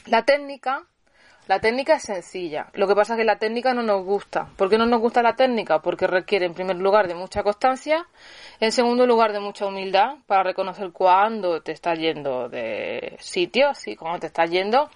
la 0.07 0.25
técnica, 0.25 0.85
la 1.47 1.59
técnica 1.59 1.95
es 1.95 2.03
sencilla. 2.03 2.69
Lo 2.75 2.87
que 2.87 2.95
pasa 2.95 3.15
es 3.15 3.19
que 3.19 3.25
la 3.25 3.39
técnica 3.39 3.75
no 3.75 3.83
nos 3.83 4.05
gusta. 4.05 4.47
¿Por 4.57 4.71
qué 4.71 4.79
no 4.79 4.87
nos 4.87 5.01
gusta 5.01 5.23
la 5.23 5.35
técnica? 5.35 5.81
Porque 5.81 6.07
requiere, 6.07 6.47
en 6.47 6.55
primer 6.55 6.77
lugar, 6.77 7.09
de 7.09 7.15
mucha 7.15 7.43
constancia, 7.43 8.07
en 8.61 8.71
segundo 8.71 9.07
lugar, 9.07 9.33
de 9.33 9.41
mucha 9.41 9.67
humildad 9.67 10.19
para 10.27 10.45
reconocer 10.45 10.93
cuándo 10.93 11.61
te 11.61 11.73
estás 11.73 11.99
yendo 11.99 12.49
de 12.49 13.17
sitio, 13.19 13.69
así 13.69 13.97
como 13.97 14.19
te 14.19 14.29
estás 14.29 14.51
yendo. 14.51 14.91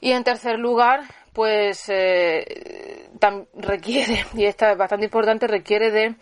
Y 0.00 0.12
en 0.12 0.24
tercer 0.24 0.58
lugar, 0.58 1.02
pues 1.32 1.88
eh, 1.88 3.08
requiere, 3.54 4.24
y 4.34 4.46
esta 4.46 4.72
es 4.72 4.78
bastante 4.78 5.06
importante, 5.06 5.46
requiere 5.46 5.90
de, 5.90 6.14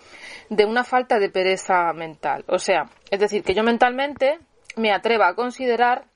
de 0.48 0.64
una 0.64 0.82
falta 0.82 1.18
de 1.18 1.30
pereza 1.30 1.92
mental. 1.92 2.44
O 2.48 2.58
sea, 2.58 2.90
es 3.10 3.20
decir, 3.20 3.42
que 3.42 3.54
yo 3.54 3.62
mentalmente 3.62 4.38
me 4.76 4.92
atreva 4.92 5.28
a 5.28 5.34
considerar 5.34 6.09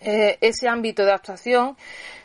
eh, 0.00 0.38
ese 0.40 0.68
ámbito 0.68 1.04
de 1.04 1.12
actuación 1.12 1.76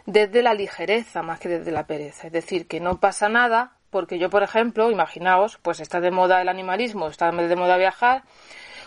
desde 0.06 0.42
la 0.42 0.54
ligereza 0.54 1.22
más 1.22 1.40
que 1.40 1.50
desde 1.50 1.72
la 1.72 1.86
pereza. 1.86 2.28
Es 2.28 2.34
decir, 2.34 2.68
que 2.68 2.80
no 2.80 3.00
pasa 3.00 3.28
nada 3.28 3.74
porque 3.90 4.18
yo, 4.20 4.30
por 4.30 4.44
ejemplo, 4.44 4.92
imaginaos, 4.92 5.58
pues 5.62 5.80
está 5.80 6.00
de 6.00 6.12
moda 6.12 6.42
el 6.42 6.50
animalismo, 6.50 7.08
está 7.08 7.32
de 7.32 7.56
moda 7.56 7.78
viajar, 7.78 8.24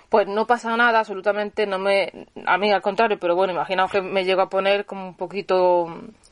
pues 0.08 0.26
no 0.26 0.46
pasa 0.46 0.76
nada, 0.76 1.00
absolutamente 1.00 1.66
no 1.66 1.78
me, 1.78 2.26
a 2.46 2.58
mí 2.58 2.72
al 2.72 2.82
contrario, 2.82 3.18
pero 3.18 3.34
bueno, 3.34 3.52
imaginaos 3.52 3.90
que 3.90 4.02
me 4.02 4.24
llego 4.24 4.42
a 4.42 4.48
poner 4.48 4.86
como 4.86 5.06
un 5.06 5.16
poquito 5.16 5.86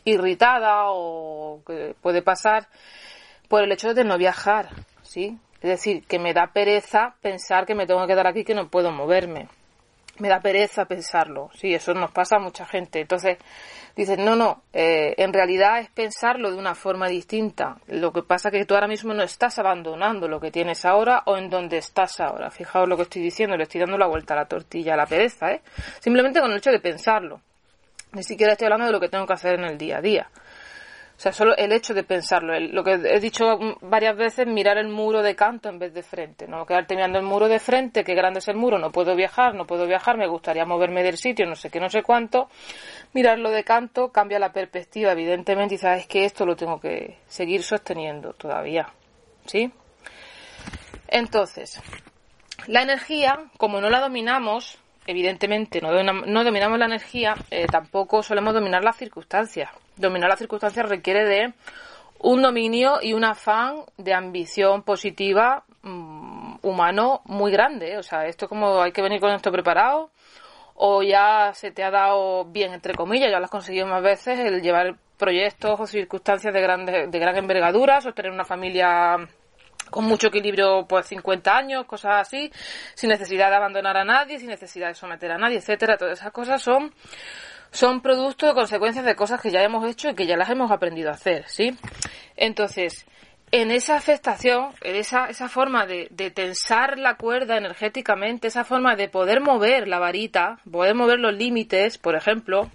irritada 0.05 0.91
o 0.91 1.63
que 1.67 1.95
puede 2.01 2.23
pasar 2.23 2.69
por 3.49 3.63
el 3.63 3.73
hecho 3.73 3.95
de 3.95 4.05
no 4.05 4.19
viajar, 4.19 4.71
¿sí? 5.03 5.39
Es 5.61 5.71
decir, 5.71 6.07
que 6.07 6.19
me 6.19 6.35
da 6.35 6.49
pereza 6.49 7.17
pensar 7.21 7.67
que 7.67 7.75
me 7.75 7.87
tengo 7.87 8.03
que 8.03 8.09
quedar 8.09 8.27
aquí 8.27 8.45
que 8.45 8.55
no 8.55 8.69
puedo 8.69 8.93
moverme 8.93 9.49
me 10.19 10.29
da 10.29 10.41
pereza 10.41 10.85
pensarlo. 10.85 11.51
Sí, 11.55 11.75
eso 11.75 11.95
nos 11.95 12.11
pasa 12.11 12.37
a 12.37 12.39
mucha 12.39 12.65
gente. 12.67 13.01
Entonces, 13.01 13.39
dicen, 13.95 14.25
no, 14.25 14.37
no, 14.37 14.63
eh, 14.73 15.15
en 15.17 15.33
realidad 15.33 15.81
es 15.81 15.91
pensarlo 15.91 16.51
de 16.51 16.59
una 16.59 16.75
forma 16.75 17.09
distinta. 17.09 17.77
Lo 17.89 18.13
que 18.13 18.23
pasa 18.23 18.49
es 18.49 18.53
que 18.53 18.65
tú 18.65 18.75
ahora 18.75 18.89
mismo 18.89 19.15
no 19.15 19.23
estás 19.23 19.59
abandonando 19.59 20.29
lo 20.29 20.41
que 20.41 20.51
tienes 20.51 20.85
ahora 20.85 21.23
o 21.27 21.37
en 21.37 21.51
donde 21.51 21.79
estás 21.79 22.21
ahora. 22.21 22.51
Fijaos 22.51 22.89
lo 22.89 22.97
que 22.97 23.05
estoy 23.05 23.23
diciendo, 23.23 23.57
le 23.57 23.65
estoy 23.65 23.81
dando 23.81 23.99
la 23.99 24.07
vuelta 24.07 24.35
a 24.35 24.39
la 24.39 24.47
tortilla, 24.47 24.95
a 24.95 24.97
la 24.97 25.07
pereza, 25.07 25.53
¿eh? 25.53 25.63
Simplemente 26.01 26.41
con 26.41 26.51
el 26.51 26.59
hecho 26.59 26.71
de 26.71 26.81
pensarlo. 26.81 27.41
Ni 28.13 28.23
siquiera 28.23 28.53
estoy 28.53 28.67
hablando 28.67 28.87
de 28.87 28.93
lo 28.93 29.01
que 29.01 29.09
tengo 29.09 29.27
que 29.27 29.33
hacer 29.33 29.55
en 29.55 29.65
el 29.65 29.79
día 29.79 29.99
a 29.99 30.01
día. 30.01 30.31
O 31.17 31.19
sea, 31.19 31.33
solo 31.33 31.57
el 31.57 31.73
hecho 31.73 31.95
de 31.95 32.05
pensarlo. 32.05 32.59
lo 32.61 32.85
que 32.85 32.93
he 32.93 33.21
dicho 33.21 33.59
varias 33.81 34.17
veces, 34.17 34.47
mirar 34.47 34.77
el 34.77 34.89
muro 34.89 35.23
de 35.23 35.35
canto 35.35 35.71
en 35.71 35.79
vez 35.79 35.95
de 35.95 36.03
frente. 36.03 36.47
No 36.47 36.67
quedarte 36.67 36.95
mirando 36.95 37.19
el 37.19 37.25
muro 37.25 37.49
de 37.49 37.59
frente, 37.59 38.05
qué 38.05 38.15
grande 38.15 38.41
es 38.41 38.49
el 38.49 38.57
muro, 38.57 38.79
no 38.79 38.93
puedo 38.93 39.17
viajar, 39.17 39.55
no 39.55 39.67
puedo 39.67 39.87
viajar, 39.87 40.19
me 40.19 40.27
gustaría 40.27 40.67
moverme 40.67 41.03
del 41.03 41.17
sitio, 41.17 41.47
no 41.47 41.55
sé 41.55 41.71
qué, 41.71 41.81
no 41.81 41.89
sé 41.89 42.03
cuánto. 42.03 42.51
Mirarlo 43.15 43.51
de 43.51 43.65
canto 43.65 44.13
cambia 44.13 44.39
la 44.39 44.53
perspectiva, 44.53 45.13
evidentemente, 45.13 45.77
y 45.77 45.79
sabes 45.79 46.07
que 46.07 46.27
esto 46.27 46.45
lo 46.45 46.55
tengo 46.55 46.79
que 46.81 47.17
seguir 47.29 47.63
sosteniendo 47.63 48.35
todavía. 48.35 48.87
¿Sí? 49.47 49.73
Entonces, 51.09 51.81
la 52.67 52.83
energía, 52.83 53.39
como 53.57 53.81
no 53.81 53.89
la 53.89 54.01
dominamos, 54.01 54.79
evidentemente 55.07 55.81
no, 55.81 55.91
no 56.03 56.45
dominamos 56.45 56.79
la 56.79 56.87
energía, 56.87 57.35
eh, 57.51 57.67
tampoco 57.67 58.23
solemos 58.23 58.55
dominar 58.55 58.83
las 58.85 58.97
circunstancias. 58.97 59.71
Dominar 59.97 60.29
las 60.29 60.39
circunstancias 60.39 60.89
requiere 60.89 61.25
de 61.25 61.55
un 62.21 62.43
dominio 62.43 62.99
y 63.03 63.13
un 63.13 63.25
afán 63.25 63.85
de 63.97 64.15
ambición 64.15 64.83
positiva 64.83 65.65
mm, 65.83 66.57
humano 66.63 67.23
muy 67.25 67.53
grande. 67.53 67.99
O 67.99 68.03
sea, 68.03 68.27
esto 68.27 68.49
como 68.49 68.81
hay 68.83 68.93
que 68.93 69.03
venir 69.03 69.21
con 69.21 69.31
esto 69.31 69.53
preparado 69.53 70.11
o 70.75 71.03
ya 71.03 71.53
se 71.55 71.71
te 71.71 71.83
ha 71.83 71.91
dado 71.91 72.45
bien, 72.45 72.73
entre 72.75 72.95
comillas, 72.95 73.31
ya 73.31 73.39
lo 73.39 73.45
has 73.45 73.51
conseguido 73.51 73.87
más 73.87 74.03
veces, 74.03 74.39
el 74.39 74.61
llevar 74.61 74.97
proyectos 75.17 75.81
o 75.81 75.87
circunstancias 75.87 76.53
de, 76.53 76.61
grande, 76.61 77.07
de 77.09 77.19
gran 77.19 77.37
envergadura, 77.37 78.01
sostener 78.01 78.31
una 78.31 78.45
familia 78.45 79.17
con 79.91 80.05
mucho 80.05 80.29
equilibrio, 80.29 80.87
pues 80.89 81.07
50 81.07 81.57
años, 81.57 81.87
cosas 81.87 82.21
así, 82.21 82.51
sin 82.95 83.11
necesidad 83.11 83.51
de 83.51 83.57
abandonar 83.57 83.97
a 83.97 84.05
nadie, 84.05 84.39
sin 84.39 84.49
necesidad 84.49 84.89
de 84.89 84.95
someter 84.95 85.33
a 85.33 85.39
nadie, 85.39 85.59
etcétera. 85.59 85.97
Todas 85.97 86.19
esas 86.21 86.33
cosas 86.33 86.63
son 86.63 86.93
son 87.71 88.01
producto 88.01 88.47
de 88.47 88.55
consecuencias 88.55 89.05
de 89.05 89.15
cosas 89.15 89.41
que 89.41 89.51
ya 89.51 89.63
hemos 89.63 89.87
hecho 89.89 90.09
y 90.09 90.15
que 90.15 90.27
ya 90.27 90.37
las 90.37 90.49
hemos 90.51 90.71
aprendido 90.71 91.11
a 91.11 91.15
hacer, 91.15 91.45
¿sí? 91.49 91.77
Entonces, 92.37 93.07
en 93.53 93.71
esa 93.71 93.97
afectación, 93.97 94.71
en 94.83 94.97
esa, 94.97 95.27
esa 95.27 95.49
forma 95.49 95.87
de, 95.87 96.09
de, 96.11 96.31
tensar 96.31 96.99
la 96.99 97.17
cuerda 97.17 97.57
energéticamente, 97.57 98.49
esa 98.49 98.65
forma 98.65 98.97
de 98.97 99.09
poder 99.09 99.41
mover 99.41 99.89
la 99.89 99.99
varita, 99.99 100.59
poder 100.71 100.95
mover 100.95 101.19
los 101.19 101.35
límites, 101.35 101.99
por 101.99 102.17
ejemplo, 102.17 102.71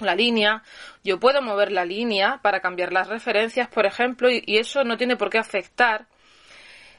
la 0.00 0.14
línea, 0.14 0.62
yo 1.02 1.18
puedo 1.18 1.42
mover 1.42 1.72
la 1.72 1.84
línea 1.84 2.38
para 2.42 2.60
cambiar 2.60 2.92
las 2.92 3.08
referencias, 3.08 3.68
por 3.68 3.86
ejemplo, 3.86 4.30
y, 4.30 4.42
y 4.46 4.58
eso 4.58 4.84
no 4.84 4.96
tiene 4.96 5.16
por 5.16 5.30
qué 5.30 5.38
afectar 5.38 6.06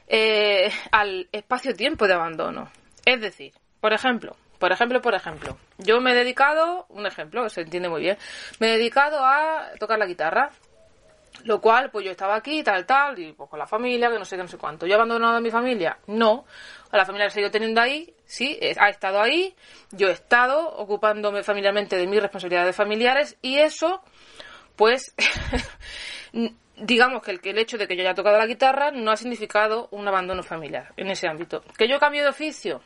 eh, 0.08 0.70
al 0.90 1.28
espacio-tiempo 1.32 2.06
de 2.06 2.14
abandono. 2.14 2.70
Es 3.04 3.20
decir, 3.20 3.52
por 3.80 3.92
ejemplo, 3.92 4.36
por 4.58 4.72
ejemplo, 4.72 5.00
por 5.00 5.14
ejemplo, 5.14 5.56
yo 5.78 6.00
me 6.00 6.12
he 6.12 6.14
dedicado, 6.14 6.86
un 6.88 7.06
ejemplo, 7.06 7.48
se 7.48 7.62
entiende 7.62 7.88
muy 7.88 8.00
bien, 8.00 8.18
me 8.58 8.68
he 8.68 8.78
dedicado 8.78 9.24
a 9.24 9.70
tocar 9.78 9.98
la 9.98 10.06
guitarra. 10.06 10.50
Lo 11.44 11.60
cual, 11.60 11.88
pues 11.92 12.04
yo 12.04 12.10
estaba 12.10 12.34
aquí, 12.34 12.64
tal, 12.64 12.84
tal, 12.84 13.16
y 13.16 13.32
pues 13.32 13.48
con 13.48 13.60
la 13.60 13.66
familia, 13.66 14.10
que 14.10 14.18
no 14.18 14.24
sé 14.24 14.34
qué, 14.34 14.42
no 14.42 14.48
sé 14.48 14.58
cuánto. 14.58 14.86
¿Yo 14.86 14.94
he 14.94 14.94
abandonado 14.96 15.36
a 15.36 15.40
mi 15.40 15.52
familia? 15.52 15.96
No. 16.08 16.44
A 16.90 16.96
la 16.96 17.04
familia 17.04 17.26
la 17.26 17.28
he 17.28 17.30
seguido 17.32 17.52
teniendo 17.52 17.80
ahí, 17.80 18.12
sí, 18.24 18.58
ha 18.76 18.88
estado 18.88 19.22
ahí. 19.22 19.54
Yo 19.92 20.08
he 20.08 20.12
estado 20.12 20.68
ocupándome 20.68 21.44
familiarmente 21.44 21.96
de 21.96 22.08
mis 22.08 22.20
responsabilidades 22.20 22.74
familiares 22.74 23.36
y 23.40 23.58
eso 23.58 24.02
pues 24.78 25.14
digamos 26.80 27.22
que 27.22 27.32
el, 27.32 27.40
que 27.40 27.50
el 27.50 27.58
hecho 27.58 27.78
de 27.78 27.86
que 27.86 27.96
yo 27.96 28.02
haya 28.02 28.14
tocado 28.14 28.38
la 28.38 28.46
guitarra 28.46 28.90
no 28.90 29.10
ha 29.10 29.16
significado 29.16 29.88
un 29.90 30.06
abandono 30.06 30.42
familiar 30.42 30.92
en 30.96 31.08
ese 31.08 31.28
ámbito. 31.28 31.62
Que 31.76 31.88
yo 31.88 31.98
cambie 31.98 32.22
de 32.22 32.28
oficio, 32.28 32.80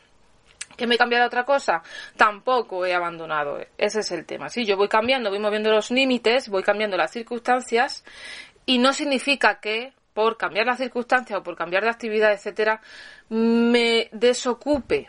que 0.75 0.87
me 0.87 0.95
he 0.95 0.97
cambiado 0.97 1.25
a 1.25 1.27
otra 1.27 1.43
cosa, 1.43 1.83
tampoco 2.17 2.85
he 2.85 2.93
abandonado. 2.93 3.59
Ese 3.77 3.99
es 3.99 4.11
el 4.11 4.25
tema. 4.25 4.49
Sí, 4.49 4.65
yo 4.65 4.77
voy 4.77 4.87
cambiando, 4.87 5.29
voy 5.29 5.39
moviendo 5.39 5.71
los 5.71 5.91
límites, 5.91 6.49
voy 6.49 6.63
cambiando 6.63 6.97
las 6.97 7.11
circunstancias 7.11 8.03
y 8.65 8.79
no 8.79 8.93
significa 8.93 9.59
que 9.59 9.93
por 10.13 10.37
cambiar 10.37 10.67
las 10.67 10.77
circunstancias 10.77 11.39
o 11.39 11.43
por 11.43 11.55
cambiar 11.55 11.83
de 11.83 11.89
actividad, 11.89 12.31
etcétera, 12.31 12.81
me 13.29 14.09
desocupe 14.11 15.07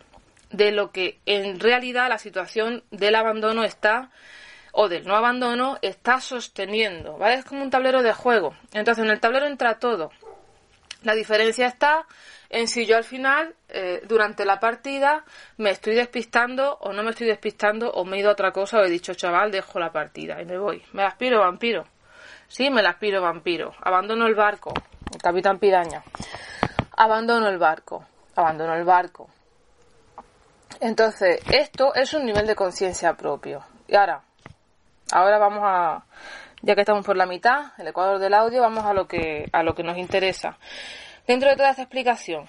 de 0.50 0.72
lo 0.72 0.90
que 0.92 1.18
en 1.26 1.60
realidad 1.60 2.08
la 2.08 2.18
situación 2.18 2.84
del 2.90 3.16
abandono 3.16 3.64
está 3.64 4.10
o 4.76 4.88
del 4.88 5.06
no 5.06 5.14
abandono 5.14 5.78
está 5.82 6.20
sosteniendo, 6.20 7.16
¿vale? 7.16 7.36
Es 7.36 7.44
como 7.44 7.62
un 7.62 7.70
tablero 7.70 8.02
de 8.02 8.12
juego. 8.12 8.54
Entonces, 8.72 9.04
en 9.04 9.10
el 9.10 9.20
tablero 9.20 9.46
entra 9.46 9.78
todo. 9.78 10.10
La 11.04 11.14
diferencia 11.14 11.66
está 11.66 12.06
en 12.50 12.66
si 12.66 12.84
yo 12.84 12.96
al 12.96 13.04
final, 13.04 13.54
eh, 13.68 14.02
durante 14.06 14.44
la 14.44 14.58
partida, 14.58 15.24
me 15.58 15.70
estoy 15.70 15.94
despistando 15.94 16.76
o 16.80 16.92
no 16.92 17.04
me 17.04 17.10
estoy 17.10 17.28
despistando 17.28 17.90
o 17.90 18.04
me 18.04 18.16
he 18.16 18.20
ido 18.20 18.30
a 18.30 18.32
otra 18.32 18.50
cosa 18.50 18.78
o 18.78 18.84
he 18.84 18.90
dicho, 18.90 19.14
chaval, 19.14 19.52
dejo 19.52 19.78
la 19.78 19.92
partida 19.92 20.42
y 20.42 20.44
me 20.44 20.58
voy. 20.58 20.82
Me 20.92 21.02
la 21.02 21.08
aspiro 21.08 21.38
vampiro. 21.38 21.84
Sí, 22.48 22.68
me 22.68 22.82
la 22.82 22.90
aspiro 22.90 23.22
vampiro. 23.22 23.72
Abandono 23.80 24.26
el 24.26 24.34
barco. 24.34 24.72
Capitán 25.22 25.58
Piraña. 25.58 26.02
Abandono 26.96 27.48
el 27.48 27.58
barco. 27.58 28.04
Abandono 28.34 28.74
el 28.74 28.84
barco. 28.84 29.28
Entonces, 30.80 31.40
esto 31.52 31.94
es 31.94 32.12
un 32.14 32.26
nivel 32.26 32.46
de 32.46 32.56
conciencia 32.56 33.14
propio. 33.14 33.64
Y 33.86 33.94
ahora, 33.94 34.22
ahora 35.14 35.38
vamos 35.38 35.62
a, 35.64 36.04
ya 36.62 36.75
que 36.75 36.83
estamos 36.83 37.04
por 37.04 37.16
la 37.16 37.26
mitad, 37.26 37.73
el 37.78 37.88
ecuador 37.88 38.18
del 38.18 38.35
audio, 38.35 38.61
vamos 38.61 38.85
a 38.85 38.92
lo 38.92 39.06
que, 39.06 39.49
a 39.52 39.62
lo 39.62 39.75
que 39.75 39.83
nos 39.83 39.97
interesa. 39.97 40.59
Dentro 41.26 41.49
de 41.49 41.56
toda 41.56 41.71
esta 41.71 41.83
explicación, 41.83 42.44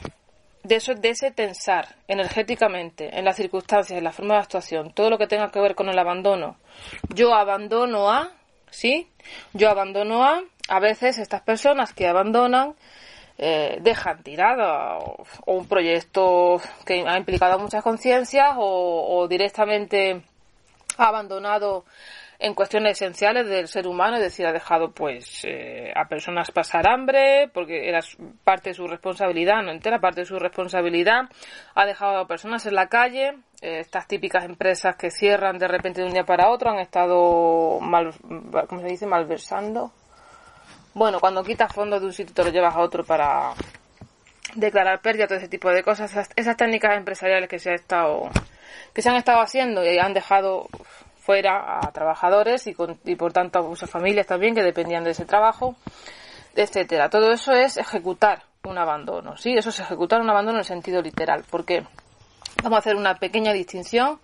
de 0.63 0.75
eso, 0.75 0.93
de 0.95 1.09
ese 1.09 1.31
tensar 1.31 1.95
energéticamente 2.07 3.17
en 3.17 3.23
las 3.23 3.35
circunstancias, 3.35 3.97
en 3.97 4.03
la 4.03 4.11
forma 4.11 4.33
de 4.33 4.41
actuación, 4.41 4.91
todo 4.93 5.09
lo 5.09 5.17
que 5.17 5.27
tenga 5.27 5.51
que 5.51 5.59
ver 5.59 5.75
con 5.75 5.89
el 5.89 5.99
abandono, 5.99 6.57
yo 7.13 7.33
abandono 7.33 8.11
a, 8.11 8.31
¿sí? 8.69 9.07
Yo 9.53 9.69
abandono 9.69 10.23
a, 10.23 10.41
a 10.67 10.79
veces 10.79 11.19
estas 11.19 11.41
personas 11.41 11.93
que 11.93 12.07
abandonan 12.07 12.75
eh, 13.37 13.79
dejan 13.81 14.23
tirado 14.23 15.17
o, 15.45 15.53
un 15.53 15.67
proyecto 15.67 16.61
que 16.85 17.05
ha 17.05 17.17
implicado 17.17 17.59
muchas 17.59 17.83
conciencias 17.83 18.55
o, 18.57 19.27
directamente 19.27 20.23
ha 20.97 21.07
abandonado 21.07 21.83
en 22.39 22.53
cuestiones 22.53 23.01
esenciales 23.01 23.47
del 23.47 23.67
ser 23.67 23.87
humano, 23.87 24.17
es 24.17 24.23
decir, 24.23 24.45
ha 24.45 24.51
dejado 24.51 24.91
pues 24.91 25.43
eh, 25.45 25.91
a 25.95 26.07
personas 26.07 26.51
pasar 26.51 26.87
hambre 26.87 27.49
porque 27.53 27.87
era 27.87 27.99
parte 28.43 28.69
de 28.69 28.73
su 28.73 28.87
responsabilidad, 28.87 29.61
no 29.63 29.71
entera 29.71 29.99
parte 29.99 30.21
de 30.21 30.25
su 30.25 30.37
responsabilidad, 30.37 31.29
ha 31.75 31.85
dejado 31.85 32.19
a 32.19 32.27
personas 32.27 32.65
en 32.65 32.75
la 32.75 32.87
calle, 32.87 33.37
eh, 33.61 33.79
estas 33.79 34.07
típicas 34.07 34.45
empresas 34.45 34.95
que 34.95 35.11
cierran 35.11 35.57
de 35.57 35.67
repente 35.67 36.01
de 36.01 36.07
un 36.07 36.13
día 36.13 36.25
para 36.25 36.49
otro 36.49 36.69
han 36.69 36.79
estado 36.79 37.79
mal, 37.79 38.11
¿cómo 38.67 38.81
se 38.81 38.87
dice? 38.87 39.05
malversando, 39.05 39.91
bueno, 40.93 41.19
cuando 41.19 41.43
quitas 41.43 41.73
fondos 41.73 41.99
de 42.01 42.07
un 42.07 42.13
sitio 42.13 42.33
te 42.33 42.43
lo 42.43 42.49
llevas 42.51 42.75
a 42.75 42.79
otro 42.79 43.03
para 43.03 43.53
declarar 44.55 45.01
pérdida, 45.01 45.27
todo 45.27 45.37
ese 45.37 45.49
tipo 45.49 45.69
de 45.69 45.83
cosas, 45.83 46.29
esas, 46.35 46.57
técnicas 46.57 46.97
empresariales 46.97 47.49
que 47.49 47.59
se 47.59 47.71
ha 47.71 47.75
estado 47.75 48.29
que 48.93 49.01
se 49.01 49.09
han 49.09 49.17
estado 49.17 49.41
haciendo 49.41 49.83
y 49.85 49.97
han 49.99 50.13
dejado 50.13 50.67
fuera 51.25 51.79
a 51.79 51.91
trabajadores 51.91 52.67
y, 52.67 52.75
y 53.05 53.15
por 53.15 53.33
tanto 53.33 53.59
a 53.59 53.61
muchas 53.63 53.89
familias 53.89 54.27
también 54.27 54.53
que 54.53 54.61
dependían 54.61 55.03
de 55.03 55.11
ese 55.11 55.25
trabajo, 55.25 55.75
etcétera. 56.55 57.09
Todo 57.09 57.31
eso 57.31 57.51
es 57.51 57.77
ejecutar 57.77 58.43
un 58.63 58.77
abandono, 58.77 59.35
¿sí? 59.35 59.53
Eso 59.53 59.69
es 59.69 59.79
ejecutar 59.79 60.21
un 60.21 60.29
abandono 60.29 60.57
en 60.57 60.59
el 60.59 60.65
sentido 60.65 61.01
literal. 61.01 61.43
porque 61.49 61.83
Vamos 62.63 62.77
a 62.77 62.79
hacer 62.79 62.95
una 62.95 63.15
pequeña 63.15 63.53
distinción 63.53 64.19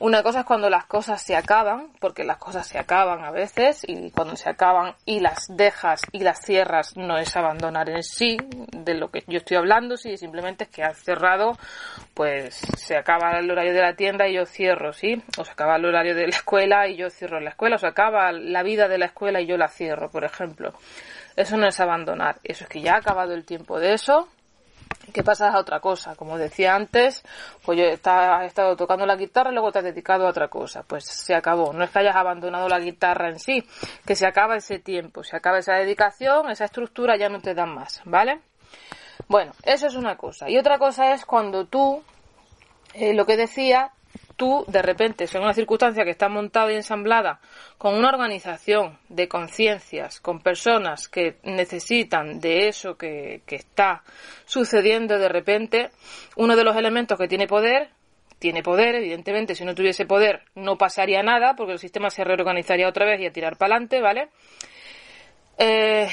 una 0.00 0.22
cosa 0.22 0.40
es 0.40 0.46
cuando 0.46 0.70
las 0.70 0.86
cosas 0.86 1.20
se 1.20 1.34
acaban, 1.34 1.88
porque 2.00 2.24
las 2.24 2.36
cosas 2.36 2.66
se 2.66 2.78
acaban 2.78 3.24
a 3.24 3.30
veces, 3.30 3.82
y 3.86 4.10
cuando 4.10 4.36
se 4.36 4.48
acaban 4.48 4.94
y 5.04 5.20
las 5.20 5.46
dejas 5.48 6.02
y 6.12 6.20
las 6.20 6.40
cierras 6.40 6.96
no 6.96 7.18
es 7.18 7.36
abandonar 7.36 7.90
en 7.90 8.02
sí 8.02 8.36
de 8.72 8.94
lo 8.94 9.10
que 9.10 9.24
yo 9.26 9.38
estoy 9.38 9.56
hablando, 9.56 9.96
sí, 9.96 10.16
simplemente 10.16 10.64
es 10.64 10.70
que 10.70 10.84
has 10.84 10.98
cerrado, 10.98 11.58
pues 12.14 12.54
se 12.76 12.96
acaba 12.96 13.38
el 13.38 13.50
horario 13.50 13.74
de 13.74 13.82
la 13.82 13.94
tienda 13.94 14.28
y 14.28 14.34
yo 14.34 14.46
cierro, 14.46 14.92
¿sí? 14.92 15.22
O 15.36 15.44
se 15.44 15.52
acaba 15.52 15.76
el 15.76 15.84
horario 15.84 16.14
de 16.14 16.28
la 16.28 16.36
escuela 16.36 16.86
y 16.86 16.96
yo 16.96 17.10
cierro 17.10 17.40
la 17.40 17.50
escuela, 17.50 17.76
o 17.76 17.78
se 17.78 17.86
acaba 17.88 18.30
la 18.32 18.62
vida 18.62 18.88
de 18.88 18.98
la 18.98 19.06
escuela 19.06 19.40
y 19.40 19.46
yo 19.46 19.56
la 19.56 19.68
cierro, 19.68 20.10
por 20.10 20.24
ejemplo. 20.24 20.72
Eso 21.36 21.56
no 21.56 21.66
es 21.66 21.78
abandonar, 21.80 22.38
eso 22.44 22.64
es 22.64 22.70
que 22.70 22.80
ya 22.80 22.94
ha 22.94 22.98
acabado 22.98 23.32
el 23.32 23.44
tiempo 23.44 23.78
de 23.78 23.94
eso, 23.94 24.28
¿Qué 25.12 25.22
pasa 25.22 25.50
a 25.50 25.58
otra 25.58 25.80
cosa. 25.80 26.14
Como 26.16 26.38
decía 26.38 26.74
antes, 26.74 27.22
pues 27.64 27.78
yo 27.78 27.84
has 28.10 28.44
estado 28.44 28.76
tocando 28.76 29.06
la 29.06 29.16
guitarra 29.16 29.50
y 29.50 29.54
luego 29.54 29.72
te 29.72 29.78
has 29.78 29.84
dedicado 29.84 30.26
a 30.26 30.30
otra 30.30 30.48
cosa. 30.48 30.82
Pues 30.82 31.04
se 31.04 31.34
acabó. 31.34 31.72
No 31.72 31.84
es 31.84 31.90
que 31.90 32.00
hayas 32.00 32.16
abandonado 32.16 32.68
la 32.68 32.78
guitarra 32.78 33.28
en 33.28 33.38
sí, 33.38 33.66
que 34.04 34.14
se 34.14 34.26
acaba 34.26 34.56
ese 34.56 34.78
tiempo, 34.78 35.24
se 35.24 35.36
acaba 35.36 35.58
esa 35.58 35.74
dedicación, 35.74 36.50
esa 36.50 36.66
estructura 36.66 37.16
ya 37.16 37.28
no 37.28 37.40
te 37.40 37.54
dan 37.54 37.74
más, 37.74 38.02
¿vale? 38.04 38.40
Bueno, 39.28 39.52
eso 39.64 39.86
es 39.86 39.94
una 39.94 40.16
cosa. 40.16 40.48
Y 40.48 40.58
otra 40.58 40.78
cosa 40.78 41.12
es 41.12 41.24
cuando 41.24 41.66
tú, 41.66 42.02
eh, 42.94 43.14
lo 43.14 43.26
que 43.26 43.36
decía, 43.36 43.92
tú 44.36 44.64
de 44.68 44.82
repente, 44.82 45.26
en 45.32 45.42
una 45.42 45.52
circunstancia 45.52 46.04
que 46.04 46.10
está 46.10 46.28
montada 46.28 46.72
y 46.72 46.76
ensamblada 46.76 47.40
con 47.76 47.94
una 47.94 48.08
organización 48.08 48.98
de 49.08 49.28
conciencias, 49.28 50.20
con 50.20 50.40
personas 50.40 51.08
que 51.08 51.36
necesitan 51.42 52.40
de 52.40 52.68
eso 52.68 52.96
que, 52.96 53.42
está 53.48 54.02
sucediendo 54.46 55.18
de 55.18 55.28
repente, 55.28 55.90
uno 56.36 56.56
de 56.56 56.64
los 56.64 56.76
elementos 56.76 57.18
que 57.18 57.28
tiene 57.28 57.46
poder 57.46 57.90
tiene 58.38 58.62
poder, 58.62 58.94
evidentemente, 58.94 59.56
si 59.56 59.64
no 59.64 59.74
tuviese 59.74 60.06
poder 60.06 60.42
no 60.54 60.78
pasaría 60.78 61.24
nada, 61.24 61.54
porque 61.56 61.72
el 61.72 61.80
sistema 61.80 62.08
se 62.08 62.22
reorganizaría 62.22 62.88
otra 62.88 63.04
vez 63.04 63.20
y 63.20 63.26
a 63.26 63.32
tirar 63.32 63.56
para 63.56 63.74
adelante, 63.74 64.00
¿vale? 64.00 64.28
Eh, 65.58 66.08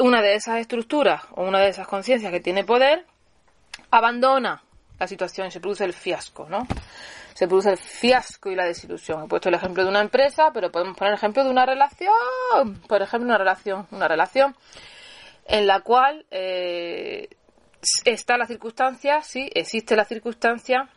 una 0.00 0.20
de 0.20 0.34
esas 0.34 0.58
estructuras 0.58 1.22
o 1.36 1.44
una 1.44 1.60
de 1.60 1.68
esas 1.68 1.86
conciencias 1.86 2.32
que 2.32 2.40
tiene 2.40 2.64
poder 2.64 3.06
abandona 3.92 4.64
la 5.04 5.08
situación 5.08 5.50
se 5.50 5.60
produce 5.60 5.84
el 5.84 5.92
fiasco, 5.92 6.48
¿no? 6.48 6.66
se 7.34 7.48
produce 7.48 7.70
el 7.70 7.76
fiasco 7.76 8.50
y 8.50 8.54
la 8.54 8.64
desilusión. 8.64 9.24
He 9.24 9.28
puesto 9.28 9.48
el 9.48 9.56
ejemplo 9.56 9.82
de 9.82 9.90
una 9.90 10.00
empresa, 10.00 10.50
pero 10.54 10.70
podemos 10.70 10.96
poner 10.96 11.12
el 11.12 11.18
ejemplo 11.18 11.44
de 11.44 11.50
una 11.50 11.66
relación. 11.66 12.80
Por 12.88 13.02
ejemplo, 13.02 13.28
una 13.28 13.38
relación, 13.38 13.86
una 13.90 14.08
relación 14.08 14.54
en 15.46 15.66
la 15.66 15.80
cual 15.80 16.24
eh, 16.30 17.28
está 18.04 18.38
la 18.38 18.46
circunstancia, 18.46 19.20
sí, 19.20 19.50
existe 19.52 19.96
la 19.96 20.04
circunstancia, 20.04 20.88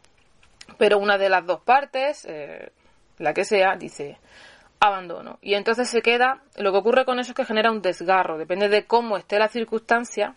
pero 0.77 0.99
una 0.99 1.17
de 1.17 1.27
las 1.27 1.45
dos 1.45 1.61
partes, 1.61 2.23
eh, 2.29 2.71
la 3.17 3.33
que 3.33 3.43
sea, 3.43 3.75
dice 3.75 4.17
abandono. 4.79 5.39
Y 5.41 5.55
entonces 5.55 5.89
se 5.89 6.03
queda, 6.03 6.43
lo 6.55 6.71
que 6.71 6.77
ocurre 6.77 7.03
con 7.03 7.19
eso 7.19 7.31
es 7.31 7.35
que 7.35 7.45
genera 7.45 7.71
un 7.71 7.81
desgarro, 7.81 8.37
depende 8.37 8.69
de 8.69 8.85
cómo 8.85 9.17
esté 9.17 9.39
la 9.39 9.47
circunstancia, 9.47 10.35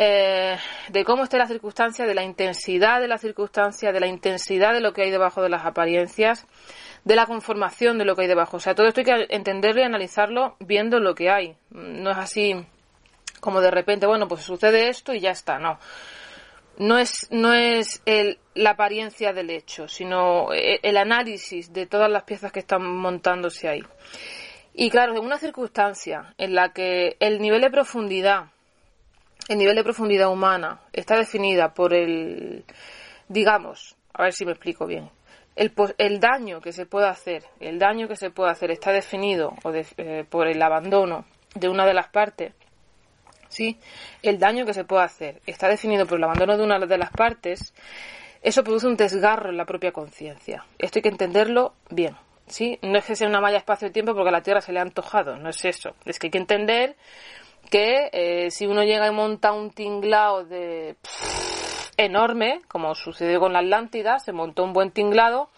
eh, 0.00 0.56
de 0.90 1.04
cómo 1.04 1.24
esté 1.24 1.38
la 1.38 1.48
circunstancia, 1.48 2.06
de 2.06 2.14
la 2.14 2.22
intensidad 2.22 3.00
de 3.00 3.08
la 3.08 3.18
circunstancia, 3.18 3.90
de 3.90 3.98
la 3.98 4.06
intensidad 4.06 4.72
de 4.72 4.80
lo 4.80 4.92
que 4.92 5.02
hay 5.02 5.10
debajo 5.10 5.42
de 5.42 5.48
las 5.48 5.66
apariencias, 5.66 6.46
de 7.04 7.16
la 7.16 7.26
conformación 7.26 7.98
de 7.98 8.04
lo 8.04 8.14
que 8.14 8.22
hay 8.22 8.28
debajo. 8.28 8.58
O 8.58 8.60
sea, 8.60 8.76
todo 8.76 8.86
esto 8.86 9.00
hay 9.00 9.06
que 9.06 9.26
entenderlo 9.30 9.80
y 9.80 9.84
analizarlo 9.84 10.56
viendo 10.60 11.00
lo 11.00 11.16
que 11.16 11.30
hay. 11.30 11.56
No 11.70 12.12
es 12.12 12.16
así 12.16 12.64
como 13.40 13.60
de 13.60 13.72
repente, 13.72 14.06
bueno, 14.06 14.28
pues 14.28 14.42
sucede 14.42 14.88
esto 14.88 15.12
y 15.12 15.20
ya 15.20 15.32
está, 15.32 15.58
no. 15.58 15.80
No 16.76 16.96
es, 16.96 17.26
no 17.32 17.52
es 17.52 18.00
el, 18.06 18.38
la 18.54 18.70
apariencia 18.70 19.32
del 19.32 19.50
hecho, 19.50 19.88
sino 19.88 20.52
el, 20.52 20.78
el 20.80 20.96
análisis 20.96 21.72
de 21.72 21.86
todas 21.86 22.08
las 22.08 22.22
piezas 22.22 22.52
que 22.52 22.60
están 22.60 22.86
montándose 22.86 23.68
ahí. 23.68 23.82
Y 24.74 24.90
claro, 24.90 25.16
en 25.16 25.24
una 25.24 25.38
circunstancia 25.38 26.34
en 26.38 26.54
la 26.54 26.72
que 26.72 27.16
el 27.18 27.40
nivel 27.40 27.62
de 27.62 27.70
profundidad 27.70 28.52
el 29.48 29.58
nivel 29.58 29.76
de 29.76 29.84
profundidad 29.84 30.30
humana 30.30 30.80
está 30.92 31.16
definida 31.16 31.72
por 31.72 31.94
el, 31.94 32.64
digamos, 33.28 33.96
a 34.12 34.24
ver 34.24 34.32
si 34.32 34.44
me 34.44 34.52
explico 34.52 34.86
bien, 34.86 35.10
el, 35.56 35.72
el 35.98 36.20
daño 36.20 36.60
que 36.60 36.72
se 36.72 36.86
puede 36.86 37.08
hacer, 37.08 37.44
el 37.58 37.78
daño 37.78 38.06
que 38.06 38.16
se 38.16 38.30
puede 38.30 38.50
hacer 38.50 38.70
está 38.70 38.92
definido 38.92 39.54
o 39.64 39.72
eh, 39.74 40.24
por 40.28 40.46
el 40.46 40.62
abandono 40.62 41.24
de 41.54 41.68
una 41.68 41.86
de 41.86 41.94
las 41.94 42.08
partes, 42.08 42.52
¿sí? 43.48 43.78
El 44.22 44.38
daño 44.38 44.66
que 44.66 44.74
se 44.74 44.84
puede 44.84 45.04
hacer 45.04 45.40
está 45.46 45.68
definido 45.68 46.06
por 46.06 46.18
el 46.18 46.24
abandono 46.24 46.56
de 46.56 46.62
una 46.62 46.78
de 46.78 46.98
las 46.98 47.10
partes, 47.10 47.74
eso 48.42 48.62
produce 48.62 48.86
un 48.86 48.96
desgarro 48.96 49.50
en 49.50 49.56
la 49.56 49.64
propia 49.64 49.92
conciencia. 49.92 50.64
Esto 50.78 50.98
hay 50.98 51.02
que 51.02 51.08
entenderlo 51.08 51.74
bien. 51.90 52.16
¿Sí? 52.46 52.78
No 52.80 52.98
es 52.98 53.04
que 53.04 53.14
sea 53.14 53.28
una 53.28 53.42
malla 53.42 53.58
espacio-tiempo 53.58 54.14
porque 54.14 54.30
a 54.30 54.32
la 54.32 54.40
Tierra 54.42 54.62
se 54.62 54.72
le 54.72 54.78
ha 54.78 54.82
antojado, 54.82 55.36
no 55.36 55.50
es 55.50 55.62
eso. 55.66 55.94
Es 56.06 56.18
que 56.18 56.28
hay 56.28 56.30
que 56.30 56.38
entender 56.38 56.96
que 57.68 58.10
eh, 58.12 58.50
si 58.50 58.66
uno 58.66 58.82
llega 58.82 59.06
y 59.06 59.12
monta 59.12 59.52
un 59.52 59.70
tinglado 59.70 60.44
de 60.44 60.96
enorme, 61.96 62.60
como 62.68 62.94
sucedió 62.94 63.40
con 63.40 63.52
la 63.52 63.60
Atlántida, 63.60 64.18
se 64.18 64.32
montó 64.32 64.64
un 64.64 64.72
buen 64.72 64.90
tinglado, 64.90 65.50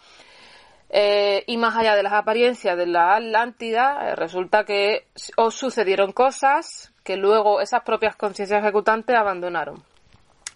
Eh, 0.93 1.45
y 1.47 1.55
más 1.55 1.77
allá 1.77 1.95
de 1.95 2.03
las 2.03 2.11
apariencias 2.11 2.75
de 2.75 2.85
la 2.85 3.15
Atlántida, 3.15 4.09
eh, 4.09 4.15
resulta 4.17 4.65
que 4.65 5.07
os 5.37 5.55
sucedieron 5.55 6.11
cosas 6.11 6.91
que 7.05 7.15
luego 7.15 7.61
esas 7.61 7.83
propias 7.83 8.17
conciencias 8.17 8.59
ejecutantes 8.59 9.15
abandonaron. 9.15 9.81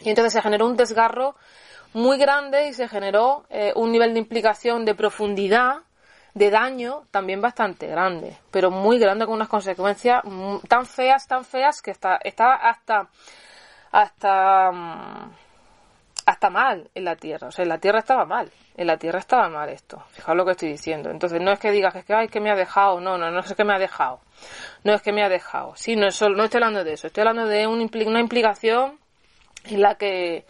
Y 0.01 0.09
entonces 0.09 0.33
se 0.33 0.41
generó 0.41 0.67
un 0.67 0.75
desgarro 0.75 1.35
muy 1.93 2.17
grande 2.17 2.67
y 2.67 2.73
se 2.73 2.89
generó 2.89 3.45
eh, 3.49 3.71
un 3.77 3.93
nivel 3.93 4.13
de 4.13 4.19
implicación 4.19 4.83
de 4.83 4.93
profundidad, 4.93 5.83
de 6.35 6.49
daño 6.49 7.03
también 7.11 7.41
bastante 7.41 7.87
grande, 7.87 8.37
pero 8.51 8.69
muy 8.69 8.99
grande 8.99 9.25
con 9.25 9.35
unas 9.35 9.47
consecuencias 9.47 10.21
tan 10.67 10.85
feas, 10.85 11.27
tan 11.27 11.45
feas 11.45 11.81
que 11.81 11.91
está, 11.91 12.19
estaba 12.23 12.55
hasta 12.55 13.09
hasta 13.91 14.71
mm, 14.71 15.31
hasta 16.25 16.49
mal 16.49 16.89
en 16.93 17.05
la 17.05 17.15
tierra, 17.15 17.47
o 17.47 17.51
sea, 17.51 17.63
en 17.63 17.69
la 17.69 17.77
tierra 17.77 17.99
estaba 17.99 18.25
mal, 18.25 18.51
en 18.75 18.87
la 18.87 18.97
tierra 18.97 19.19
estaba 19.19 19.47
mal 19.47 19.69
esto, 19.69 20.03
fijaos 20.09 20.35
lo 20.35 20.43
que 20.43 20.51
estoy 20.51 20.69
diciendo, 20.69 21.09
entonces 21.09 21.39
no 21.39 21.51
es 21.53 21.59
que 21.59 21.71
digas 21.71 21.93
que 21.93 21.99
es 21.99 22.05
que, 22.05 22.13
ay, 22.13 22.27
que 22.27 22.41
me 22.41 22.51
ha 22.51 22.55
dejado, 22.55 22.99
no, 22.99 23.17
no, 23.17 23.31
no 23.31 23.39
es 23.39 23.53
que 23.53 23.63
me 23.63 23.73
ha 23.73 23.79
dejado, 23.79 24.19
no 24.83 24.93
es 24.93 25.01
que 25.01 25.13
me 25.13 25.23
ha 25.23 25.29
dejado, 25.29 25.73
sí, 25.77 25.95
no, 25.95 26.07
es 26.07 26.15
solo, 26.15 26.35
no 26.35 26.43
estoy 26.43 26.57
hablando 26.57 26.83
de 26.83 26.93
eso, 26.93 27.07
estoy 27.07 27.21
hablando 27.21 27.47
de 27.47 27.65
una 27.65 28.19
implicación 28.19 28.99
en 29.63 29.81
la 29.81 29.95
que 29.95 30.45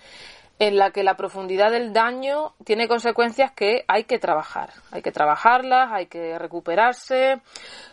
en 0.58 0.78
la 0.78 0.92
que 0.92 1.04
la 1.04 1.16
profundidad 1.16 1.72
del 1.72 1.92
daño 1.92 2.54
tiene 2.64 2.88
consecuencias 2.88 3.52
que 3.52 3.84
hay 3.88 4.06
que 4.06 4.20
trabajar. 4.20 4.72
Hay 4.92 5.02
que 5.02 5.12
trabajarlas, 5.12 5.92
hay 5.92 6.06
que 6.06 6.40
recuperarse, 6.40 7.42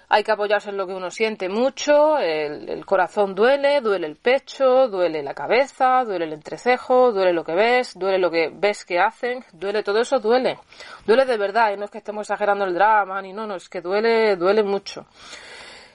hay 0.09 0.22
que 0.22 0.31
apoyarse 0.31 0.70
en 0.70 0.77
lo 0.77 0.87
que 0.87 0.92
uno 0.92 1.11
siente 1.11 1.48
mucho, 1.48 2.18
el, 2.18 2.85
corazón 2.87 3.35
duele, 3.35 3.81
duele 3.81 4.07
el 4.07 4.16
pecho, 4.16 4.87
duele 4.88 5.22
la 5.22 5.35
cabeza, 5.35 6.05
duele 6.05 6.27
el 6.27 6.35
entrecejo, 6.35 7.12
duele 7.12 7.33
lo 7.33 7.42
que 7.42 7.55
ves, 7.55 7.94
duele 7.98 8.18
lo 8.18 8.31
que 8.31 8.51
ves 8.53 8.85
que 8.85 9.01
hacen, 9.01 9.44
duele 9.53 9.83
todo 9.83 10.01
eso, 10.01 10.20
duele. 10.20 10.59
Duele 11.05 11.25
de 11.25 11.38
verdad, 11.38 11.72
y 11.72 11.77
no 11.77 11.87
es 11.87 11.90
que 11.90 11.98
estemos 11.98 12.22
exagerando 12.22 12.64
el 12.64 12.75
drama, 12.75 13.20
ni 13.22 13.33
no, 13.33 13.46
no, 13.46 13.57
es 13.57 13.68
que 13.68 13.81
duele, 13.81 14.37
duele 14.37 14.62
mucho. 14.62 15.07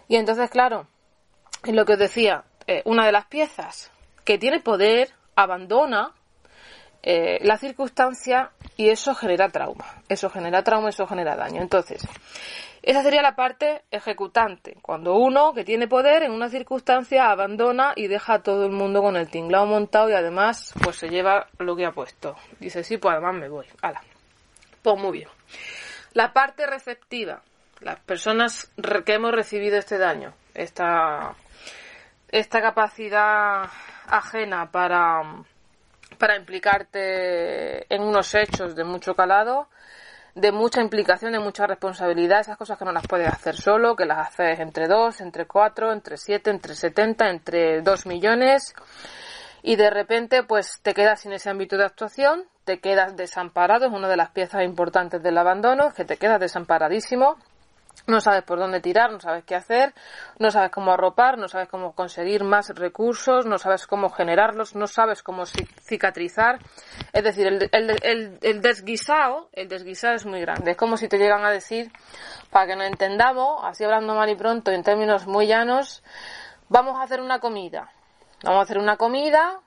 Y 0.10 0.17
entonces, 0.17 0.49
claro, 0.49 0.88
en 1.63 1.75
lo 1.75 1.86
que 1.86 1.93
os 1.93 1.99
decía, 1.99 2.43
eh, 2.65 2.82
una 2.86 3.06
de 3.06 3.12
las 3.13 3.25
piezas 3.27 3.91
que 4.25 4.38
tiene 4.38 4.60
poder 4.60 5.12
abandona 5.36 6.12
eh, 7.03 7.39
la 7.41 7.57
circunstancia 7.57 8.51
y 8.75 8.89
eso 8.89 9.15
genera 9.15 9.49
trauma. 9.49 9.86
Eso 10.10 10.29
genera 10.29 10.63
trauma, 10.63 10.89
eso 10.89 11.07
genera 11.07 11.36
daño. 11.36 11.62
Entonces, 11.62 12.05
esa 12.81 13.03
sería 13.03 13.21
la 13.21 13.36
parte 13.36 13.83
ejecutante. 13.91 14.77
Cuando 14.81 15.15
uno 15.15 15.53
que 15.53 15.63
tiene 15.63 15.88
poder 15.88 16.23
en 16.23 16.31
una 16.31 16.49
circunstancia 16.49 17.29
abandona 17.29 17.93
y 17.95 18.07
deja 18.07 18.36
a 18.36 18.43
todo 18.43 18.65
el 18.65 18.71
mundo 18.71 19.01
con 19.01 19.15
el 19.15 19.29
tinglado 19.29 19.65
montado 19.65 20.10
y 20.10 20.13
además 20.13 20.73
pues 20.83 20.95
se 20.95 21.10
lleva 21.10 21.47
lo 21.60 21.75
que 21.75 21.86
ha 21.86 21.91
puesto. 21.91 22.36
Dice, 22.60 22.83
sí, 22.83 22.97
pues 22.97 23.13
además 23.13 23.36
me 23.36 23.49
voy. 23.49 23.65
Hala. 23.81 24.01
Pues 24.81 24.97
muy 24.97 25.12
bien. 25.19 25.29
La 26.13 26.33
parte 26.33 26.65
receptiva. 26.65 27.41
Las 27.81 27.99
personas 27.99 28.71
que 29.05 29.13
hemos 29.13 29.33
recibido 29.33 29.77
este 29.77 29.97
daño. 29.97 30.33
Esta, 30.53 31.36
esta 32.29 32.62
capacidad 32.62 33.69
ajena 34.07 34.71
para 34.71 35.43
para 36.17 36.36
implicarte 36.36 37.93
en 37.93 38.02
unos 38.02 38.34
hechos 38.36 38.76
de 38.76 38.84
mucho 38.84 39.15
calado, 39.15 39.67
de 40.36 40.52
mucha 40.52 40.82
implicación, 40.82 41.32
de 41.32 41.39
mucha 41.39 41.65
responsabilidad, 41.65 42.41
esas 42.41 42.58
cosas 42.58 42.78
que 42.78 42.86
no 42.86 42.91
las 42.91 43.08
puedes 43.08 43.28
hacer 43.28 43.56
solo, 43.56 43.96
que 43.96 44.06
las 44.06 44.28
haces 44.28 44.60
entre 44.60 44.88
dos, 44.88 45.20
entre 45.20 45.46
cuatro, 45.46 45.91
entre 45.91 46.17
siete, 46.17 46.52
entre 46.52 46.76
setenta, 46.76 47.30
entre 47.30 47.82
dos 47.82 48.06
millones, 48.06 48.76
y 49.63 49.76
de 49.76 49.89
repente 49.89 50.43
pues 50.43 50.80
te 50.84 50.93
quedas 50.93 51.22
sin 51.22 51.34
ese 51.34 51.50
ámbito 51.50 51.76
de 51.76 51.86
actuación, 51.86 52.43
te 52.65 52.80
quedas 52.80 53.15
desamparado, 53.15 53.88
es 53.88 53.91
una 53.91 54.08
de 54.08 54.17
las 54.17 54.30
piezas 54.30 54.63
importantes 54.63 55.24
del 55.24 55.38
abandono, 55.38 55.91
que 55.93 56.06
te 56.06 56.17
quedas 56.17 56.39
desamparadísimo, 56.39 57.38
no 58.05 58.21
sabes 58.21 58.43
por 58.43 58.60
dónde 58.60 58.79
tirar, 58.79 59.12
no 59.12 59.19
sabes 59.19 59.43
qué 59.43 59.55
hacer, 59.55 59.93
no 60.39 60.51
sabes 60.51 60.71
cómo 60.71 60.91
arropar, 60.91 61.38
no 61.38 61.47
sabes 61.47 61.67
cómo 61.67 61.93
conseguir 61.93 62.43
más 62.43 62.69
recursos, 62.69 63.45
no 63.45 63.57
sabes 63.57 63.88
cómo 63.88 64.10
generarlos, 64.10 64.75
no 64.75 64.88
sabes 64.88 65.23
cómo 65.23 65.45
cicatrizar. 65.45 66.60
Es 67.12 67.23
decir, 67.23 67.47
el, 67.47 67.69
el, 67.71 68.39
el, 68.41 68.62
desguisado, 68.62 69.49
el 69.53 69.67
desguisado 69.67 70.15
es 70.15 70.25
muy 70.25 70.41
grande. 70.41 70.71
Es 70.71 70.77
como 70.77 70.97
si 70.97 71.07
te 71.07 71.17
llegan 71.17 71.43
a 71.45 71.51
decir, 71.51 71.91
para 72.51 72.67
que 72.67 72.75
nos 72.75 72.88
entendamos, 72.88 73.62
así 73.63 73.83
hablando 73.83 74.15
mal 74.15 74.29
y 74.29 74.36
pronto, 74.36 74.71
en 74.71 74.83
términos 74.83 75.27
muy 75.27 75.47
llanos, 75.47 76.03
vamos 76.69 76.97
a 76.99 77.03
hacer 77.03 77.21
una 77.21 77.39
comida. 77.39 77.91
Vamos 78.43 78.60
a 78.60 78.63
hacer 78.63 78.77
una 78.77 78.97
comida, 78.97 79.60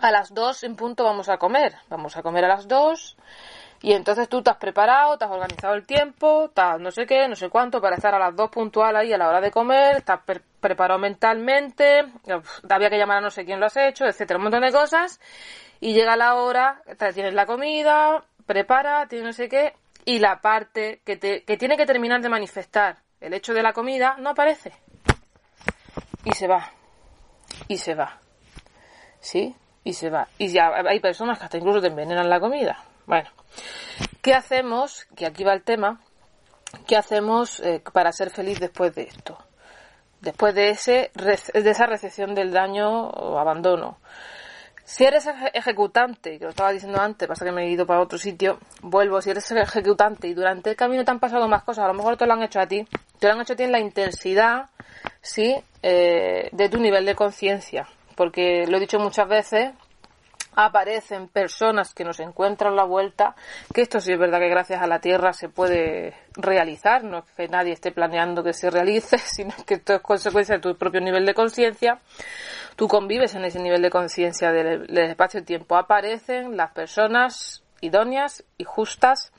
a 0.00 0.10
las 0.10 0.32
dos 0.32 0.62
en 0.62 0.76
punto 0.76 1.04
vamos 1.04 1.28
a 1.28 1.38
comer. 1.38 1.74
Vamos 1.88 2.16
a 2.16 2.22
comer 2.22 2.44
a 2.44 2.48
las 2.48 2.68
dos 2.68 3.16
y 3.80 3.92
entonces 3.92 4.28
tú 4.28 4.42
te 4.42 4.50
has 4.50 4.56
preparado, 4.56 5.16
te 5.16 5.24
has 5.24 5.30
organizado 5.30 5.74
el 5.74 5.86
tiempo, 5.86 6.46
estás 6.46 6.80
no 6.80 6.90
sé 6.90 7.06
qué, 7.06 7.28
no 7.28 7.36
sé 7.36 7.48
cuánto, 7.48 7.80
para 7.80 7.96
estar 7.96 8.14
a 8.14 8.18
las 8.18 8.34
dos 8.34 8.50
puntuales 8.50 9.02
ahí 9.02 9.12
a 9.12 9.18
la 9.18 9.28
hora 9.28 9.40
de 9.40 9.50
comer, 9.50 9.98
estás 9.98 10.20
preparado 10.60 10.98
mentalmente, 10.98 12.04
había 12.68 12.90
que 12.90 12.98
llamar 12.98 13.18
a 13.18 13.20
no 13.20 13.30
sé 13.30 13.44
quién 13.44 13.60
lo 13.60 13.66
has 13.66 13.76
hecho, 13.76 14.04
etcétera, 14.04 14.38
un 14.38 14.44
montón 14.44 14.62
de 14.62 14.72
cosas. 14.72 15.20
Y 15.80 15.92
llega 15.92 16.16
la 16.16 16.34
hora, 16.34 16.82
tienes 17.14 17.34
la 17.34 17.46
comida, 17.46 18.24
prepara, 18.46 19.06
tienes 19.06 19.26
no 19.26 19.32
sé 19.32 19.48
qué, 19.48 19.74
y 20.04 20.18
la 20.18 20.40
parte 20.40 21.00
que, 21.04 21.16
te, 21.16 21.44
que 21.44 21.56
tiene 21.56 21.76
que 21.76 21.86
terminar 21.86 22.20
de 22.20 22.28
manifestar 22.28 22.96
el 23.20 23.34
hecho 23.34 23.52
de 23.52 23.62
la 23.62 23.72
comida 23.72 24.16
no 24.18 24.30
aparece. 24.30 24.72
Y 26.24 26.32
se 26.32 26.48
va. 26.48 26.72
Y 27.68 27.78
se 27.78 27.94
va. 27.94 28.18
¿Sí? 29.20 29.54
Y 29.84 29.92
se 29.92 30.10
va. 30.10 30.28
Y 30.38 30.48
ya 30.48 30.70
hay 30.88 31.00
personas 31.00 31.38
que 31.38 31.44
hasta 31.44 31.58
incluso 31.58 31.80
te 31.80 31.88
envenenan 31.88 32.28
la 32.28 32.40
comida. 32.40 32.84
Bueno, 33.08 33.30
¿qué 34.20 34.34
hacemos? 34.34 35.06
Que 35.16 35.24
aquí 35.24 35.42
va 35.42 35.54
el 35.54 35.62
tema. 35.62 35.98
¿Qué 36.86 36.94
hacemos 36.94 37.58
eh, 37.60 37.82
para 37.94 38.12
ser 38.12 38.28
feliz 38.28 38.60
después 38.60 38.94
de 38.94 39.04
esto? 39.04 39.38
Después 40.20 40.54
de, 40.54 40.68
ese, 40.68 41.10
de 41.14 41.70
esa 41.70 41.86
recepción 41.86 42.34
del 42.34 42.52
daño 42.52 43.08
o 43.08 43.38
abandono. 43.38 43.96
Si 44.84 45.04
eres 45.04 45.26
ejecutante, 45.54 46.38
que 46.38 46.44
lo 46.44 46.50
estaba 46.50 46.70
diciendo 46.70 47.00
antes, 47.00 47.26
pasa 47.26 47.46
que 47.46 47.52
me 47.52 47.64
he 47.64 47.70
ido 47.70 47.86
para 47.86 48.02
otro 48.02 48.18
sitio, 48.18 48.58
vuelvo, 48.82 49.22
si 49.22 49.30
eres 49.30 49.50
ejecutante 49.52 50.28
y 50.28 50.34
durante 50.34 50.70
el 50.70 50.76
camino 50.76 51.02
te 51.02 51.10
han 51.10 51.18
pasado 51.18 51.48
más 51.48 51.62
cosas, 51.62 51.86
a 51.86 51.88
lo 51.88 51.94
mejor 51.94 52.18
te 52.18 52.26
lo 52.26 52.34
han 52.34 52.42
hecho 52.42 52.60
a 52.60 52.66
ti, 52.66 52.86
te 53.18 53.26
lo 53.26 53.32
han 53.32 53.40
hecho 53.40 53.54
a 53.54 53.56
ti 53.56 53.62
en 53.62 53.72
la 53.72 53.80
intensidad, 53.80 54.68
sí, 55.22 55.56
eh, 55.82 56.50
de 56.52 56.68
tu 56.68 56.78
nivel 56.78 57.06
de 57.06 57.14
conciencia. 57.14 57.88
Porque 58.16 58.66
lo 58.66 58.76
he 58.76 58.80
dicho 58.80 58.98
muchas 58.98 59.28
veces, 59.28 59.72
aparecen 60.60 61.28
personas 61.28 61.94
que 61.94 62.02
nos 62.02 62.18
encuentran 62.18 62.74
la 62.74 62.82
vuelta, 62.82 63.36
que 63.72 63.80
esto 63.80 64.00
sí 64.00 64.12
es 64.12 64.18
verdad 64.18 64.40
que 64.40 64.48
gracias 64.48 64.82
a 64.82 64.88
la 64.88 64.98
Tierra 64.98 65.32
se 65.32 65.48
puede 65.48 66.16
realizar, 66.34 67.04
no 67.04 67.18
es 67.18 67.24
que 67.36 67.46
nadie 67.46 67.72
esté 67.72 67.92
planeando 67.92 68.42
que 68.42 68.52
se 68.52 68.68
realice, 68.68 69.18
sino 69.24 69.54
que 69.64 69.74
esto 69.74 69.94
es 69.94 70.00
consecuencia 70.00 70.56
de 70.56 70.60
tu 70.60 70.76
propio 70.76 71.00
nivel 71.00 71.24
de 71.24 71.34
conciencia. 71.34 72.00
Tú 72.74 72.88
convives 72.88 73.36
en 73.36 73.44
ese 73.44 73.60
nivel 73.60 73.82
de 73.82 73.90
conciencia 73.90 74.50
del, 74.50 74.88
del 74.88 75.10
espacio-tiempo. 75.10 75.76
Aparecen 75.76 76.56
las 76.56 76.72
personas 76.72 77.62
idóneas 77.80 78.42
y 78.56 78.64
justas, 78.64 79.32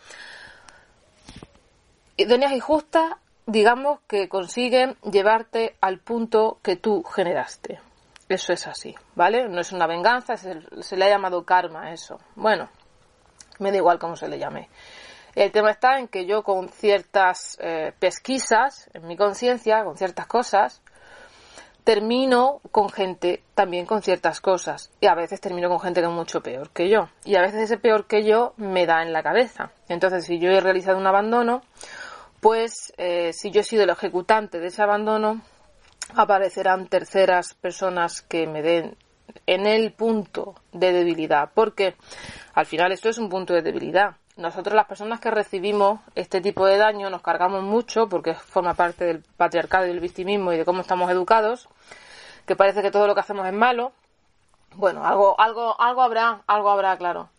idóneas 2.15 2.53
y 2.53 2.62
justas, 2.62 3.15
digamos, 3.45 3.99
que 4.08 4.29
consiguen 4.29 4.95
llevarte 5.12 5.75
al 5.82 5.99
punto 5.99 6.60
que 6.63 6.77
tú 6.77 7.03
generaste. 7.03 7.88
Eso 8.29 8.53
es 8.53 8.67
así, 8.67 8.95
¿vale? 9.15 9.49
No 9.49 9.59
es 9.59 9.71
una 9.71 9.87
venganza, 9.87 10.37
se, 10.37 10.95
le 10.95 11.05
ha 11.05 11.09
llamado 11.09 11.43
karma 11.43 11.91
eso. 11.91 12.19
Bueno, 12.35 12.69
me 13.57 13.71
da 13.71 13.77
igual 13.77 13.97
cómo 13.97 14.15
se 14.15 14.27
le 14.27 14.37
llame. 14.37 14.69
El 15.33 15.51
tema 15.51 15.71
está 15.71 15.97
en 15.97 16.07
que 16.07 16.27
yo 16.27 16.43
con 16.43 16.69
ciertas 16.69 17.57
eh, 17.59 17.91
pesquisas 17.97 18.87
en 18.93 19.07
mi 19.07 19.17
conciencia, 19.17 19.83
con 19.83 19.97
ciertas 19.97 20.27
cosas, 20.27 20.83
termino 21.83 22.61
con 22.71 22.89
gente 22.89 23.41
también 23.55 23.87
con 23.87 24.03
ciertas 24.03 24.41
cosas. 24.41 24.91
Y 25.01 25.07
a 25.07 25.15
veces 25.15 25.41
termino 25.41 25.67
con 25.67 25.79
gente 25.79 26.01
que 26.01 26.07
es 26.07 26.13
mucho 26.13 26.41
peor 26.41 26.69
que 26.69 26.87
yo. 26.87 27.09
Y 27.25 27.35
a 27.35 27.41
veces 27.41 27.61
ese 27.61 27.77
peor 27.79 28.05
que 28.05 28.23
yo 28.23 28.53
me 28.57 28.85
da 28.85 29.01
en 29.01 29.11
la 29.11 29.23
cabeza. 29.23 29.71
Entonces, 29.87 30.25
si 30.25 30.37
yo 30.37 30.51
he 30.51 30.61
realizado 30.61 30.99
un 30.99 31.07
abandono, 31.07 31.63
pues 32.41 32.93
eh, 32.97 33.33
si 33.33 33.49
yo 33.49 33.61
he 33.61 33.63
sido 33.63 33.83
el 33.83 33.89
ejecutante 33.89 34.59
de 34.59 34.67
ese 34.67 34.83
abandono, 34.83 35.41
aparecerán 36.15 36.87
terceras 36.87 37.53
personas 37.55 38.21
que 38.21 38.47
me 38.47 38.61
den 38.61 38.97
en 39.45 39.65
el 39.65 39.91
punto 39.93 40.55
de 40.71 40.91
debilidad, 40.91 41.51
porque 41.53 41.95
al 42.53 42.65
final 42.65 42.91
esto 42.91 43.09
es 43.09 43.17
un 43.17 43.29
punto 43.29 43.53
de 43.53 43.61
debilidad. 43.61 44.15
Nosotros 44.37 44.73
las 44.73 44.87
personas 44.87 45.19
que 45.19 45.31
recibimos 45.31 45.99
este 46.15 46.39
tipo 46.39 46.65
de 46.65 46.77
daño 46.77 47.09
nos 47.09 47.21
cargamos 47.21 47.61
mucho 47.61 48.07
porque 48.07 48.33
forma 48.33 48.73
parte 48.73 49.05
del 49.05 49.23
patriarcado 49.35 49.85
y 49.85 49.89
del 49.89 49.99
victimismo 49.99 50.53
y 50.53 50.57
de 50.57 50.65
cómo 50.65 50.81
estamos 50.81 51.11
educados, 51.11 51.67
que 52.45 52.55
parece 52.55 52.81
que 52.81 52.91
todo 52.91 53.05
lo 53.05 53.13
que 53.15 53.21
hacemos 53.21 53.45
es 53.45 53.53
malo. 53.53 53.91
Bueno, 54.75 55.05
algo, 55.05 55.39
algo, 55.39 55.79
algo 55.79 56.01
habrá, 56.01 56.41
algo 56.47 56.69
habrá, 56.69 56.95
claro. 56.97 57.29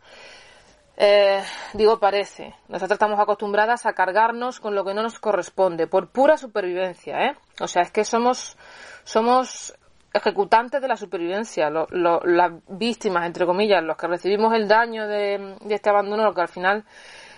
Eh, 1.03 1.43
digo 1.73 1.99
parece. 1.99 2.55
Nosotros 2.69 2.97
estamos 2.97 3.19
acostumbradas 3.19 3.87
a 3.87 3.95
cargarnos 3.95 4.61
con 4.61 4.75
lo 4.75 4.85
que 4.85 4.93
no 4.93 5.03
nos 5.03 5.19
corresponde, 5.19 5.87
por 5.87 6.11
pura 6.11 6.37
supervivencia, 6.37 7.25
¿eh? 7.25 7.37
O 7.59 7.67
sea, 7.67 7.81
es 7.81 7.91
que 7.91 8.05
somos, 8.05 8.59
somos 9.03 9.75
ejecutantes 10.13 10.83
de 10.83 10.89
la 10.89 10.97
supervivencia, 10.97 11.71
las 11.71 12.53
víctimas, 12.69 13.25
entre 13.25 13.47
comillas, 13.47 13.83
los 13.83 13.97
que 13.97 14.09
recibimos 14.09 14.53
el 14.53 14.69
daño 14.69 15.09
de, 15.09 15.57
este 15.71 15.89
abandono, 15.89 16.23
lo 16.23 16.35
que 16.35 16.43
al 16.43 16.49
final 16.49 16.85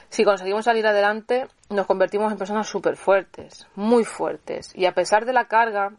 si 0.08 0.24
conseguimos 0.24 0.64
salir 0.64 0.84
adelante, 0.84 1.46
nos 1.70 1.86
convertimos 1.86 2.32
en 2.32 2.38
personas 2.38 2.66
súper 2.66 2.96
fuertes, 2.96 3.68
muy 3.76 4.02
fuertes. 4.02 4.72
Y 4.74 4.86
a 4.86 4.92
pesar 4.92 5.24
de 5.24 5.32
la 5.32 5.44
carga, 5.44 5.92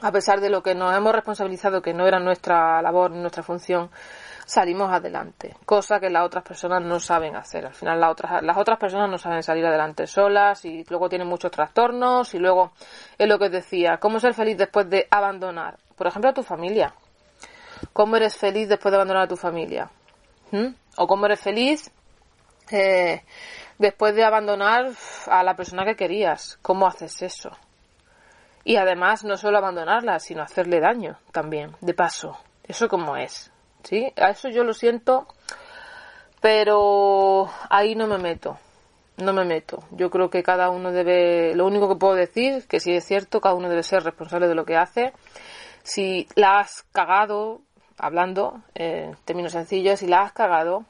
a 0.00 0.10
pesar 0.10 0.40
de 0.40 0.50
lo 0.50 0.64
que 0.64 0.74
nos 0.74 0.92
hemos 0.96 1.14
responsabilizado 1.14 1.82
que 1.82 1.94
no 1.94 2.08
era 2.08 2.18
nuestra 2.18 2.82
labor, 2.82 3.12
nuestra 3.12 3.44
función, 3.44 3.90
salimos 4.50 4.92
adelante, 4.92 5.54
cosa 5.64 6.00
que 6.00 6.10
las 6.10 6.26
otras 6.26 6.42
personas 6.42 6.82
no 6.82 6.98
saben 6.98 7.36
hacer. 7.36 7.66
Al 7.66 7.74
final 7.74 8.00
las 8.00 8.10
otras, 8.10 8.42
las 8.42 8.56
otras 8.56 8.78
personas 8.78 9.08
no 9.08 9.16
saben 9.16 9.44
salir 9.44 9.64
adelante 9.64 10.08
solas 10.08 10.64
y 10.64 10.84
luego 10.88 11.08
tienen 11.08 11.28
muchos 11.28 11.52
trastornos 11.52 12.34
y 12.34 12.38
luego 12.38 12.72
es 13.16 13.28
lo 13.28 13.38
que 13.38 13.44
os 13.44 13.52
decía, 13.52 13.98
¿cómo 13.98 14.18
ser 14.18 14.34
feliz 14.34 14.58
después 14.58 14.90
de 14.90 15.06
abandonar? 15.08 15.78
Por 15.96 16.08
ejemplo, 16.08 16.30
a 16.30 16.34
tu 16.34 16.42
familia. 16.42 16.92
¿Cómo 17.92 18.16
eres 18.16 18.36
feliz 18.36 18.68
después 18.68 18.90
de 18.90 18.96
abandonar 18.96 19.24
a 19.24 19.28
tu 19.28 19.36
familia? 19.36 19.88
¿Mm? 20.50 20.74
¿O 20.96 21.06
cómo 21.06 21.26
eres 21.26 21.40
feliz 21.40 21.90
eh, 22.72 23.22
después 23.78 24.16
de 24.16 24.24
abandonar 24.24 24.90
a 25.28 25.44
la 25.44 25.54
persona 25.54 25.84
que 25.84 25.94
querías? 25.94 26.58
¿Cómo 26.60 26.88
haces 26.88 27.22
eso? 27.22 27.50
Y 28.64 28.76
además 28.76 29.22
no 29.22 29.36
solo 29.36 29.58
abandonarla, 29.58 30.18
sino 30.18 30.42
hacerle 30.42 30.80
daño 30.80 31.18
también, 31.30 31.76
de 31.80 31.94
paso. 31.94 32.36
¿Eso 32.64 32.88
cómo 32.88 33.16
es? 33.16 33.49
¿Sí? 33.82 34.12
A 34.16 34.30
eso 34.30 34.48
yo 34.48 34.64
lo 34.64 34.72
siento, 34.72 35.26
pero 36.40 37.48
ahí 37.68 37.94
no 37.94 38.06
me 38.06 38.18
meto, 38.18 38.58
no 39.18 39.32
me 39.32 39.44
meto. 39.44 39.84
Yo 39.90 40.10
creo 40.10 40.30
que 40.30 40.42
cada 40.42 40.70
uno 40.70 40.92
debe, 40.92 41.54
lo 41.54 41.66
único 41.66 41.88
que 41.88 41.96
puedo 41.96 42.14
decir, 42.14 42.66
que 42.66 42.80
si 42.80 42.92
es 42.92 43.04
cierto, 43.04 43.40
cada 43.40 43.54
uno 43.54 43.68
debe 43.68 43.82
ser 43.82 44.02
responsable 44.02 44.48
de 44.48 44.54
lo 44.54 44.64
que 44.64 44.76
hace. 44.76 45.12
Si 45.82 46.28
la 46.34 46.60
has 46.60 46.84
cagado, 46.92 47.62
hablando 47.98 48.62
en 48.74 49.16
términos 49.24 49.52
sencillos, 49.52 50.00
si 50.00 50.06
la 50.06 50.22
has 50.22 50.32
cagado, 50.32 50.84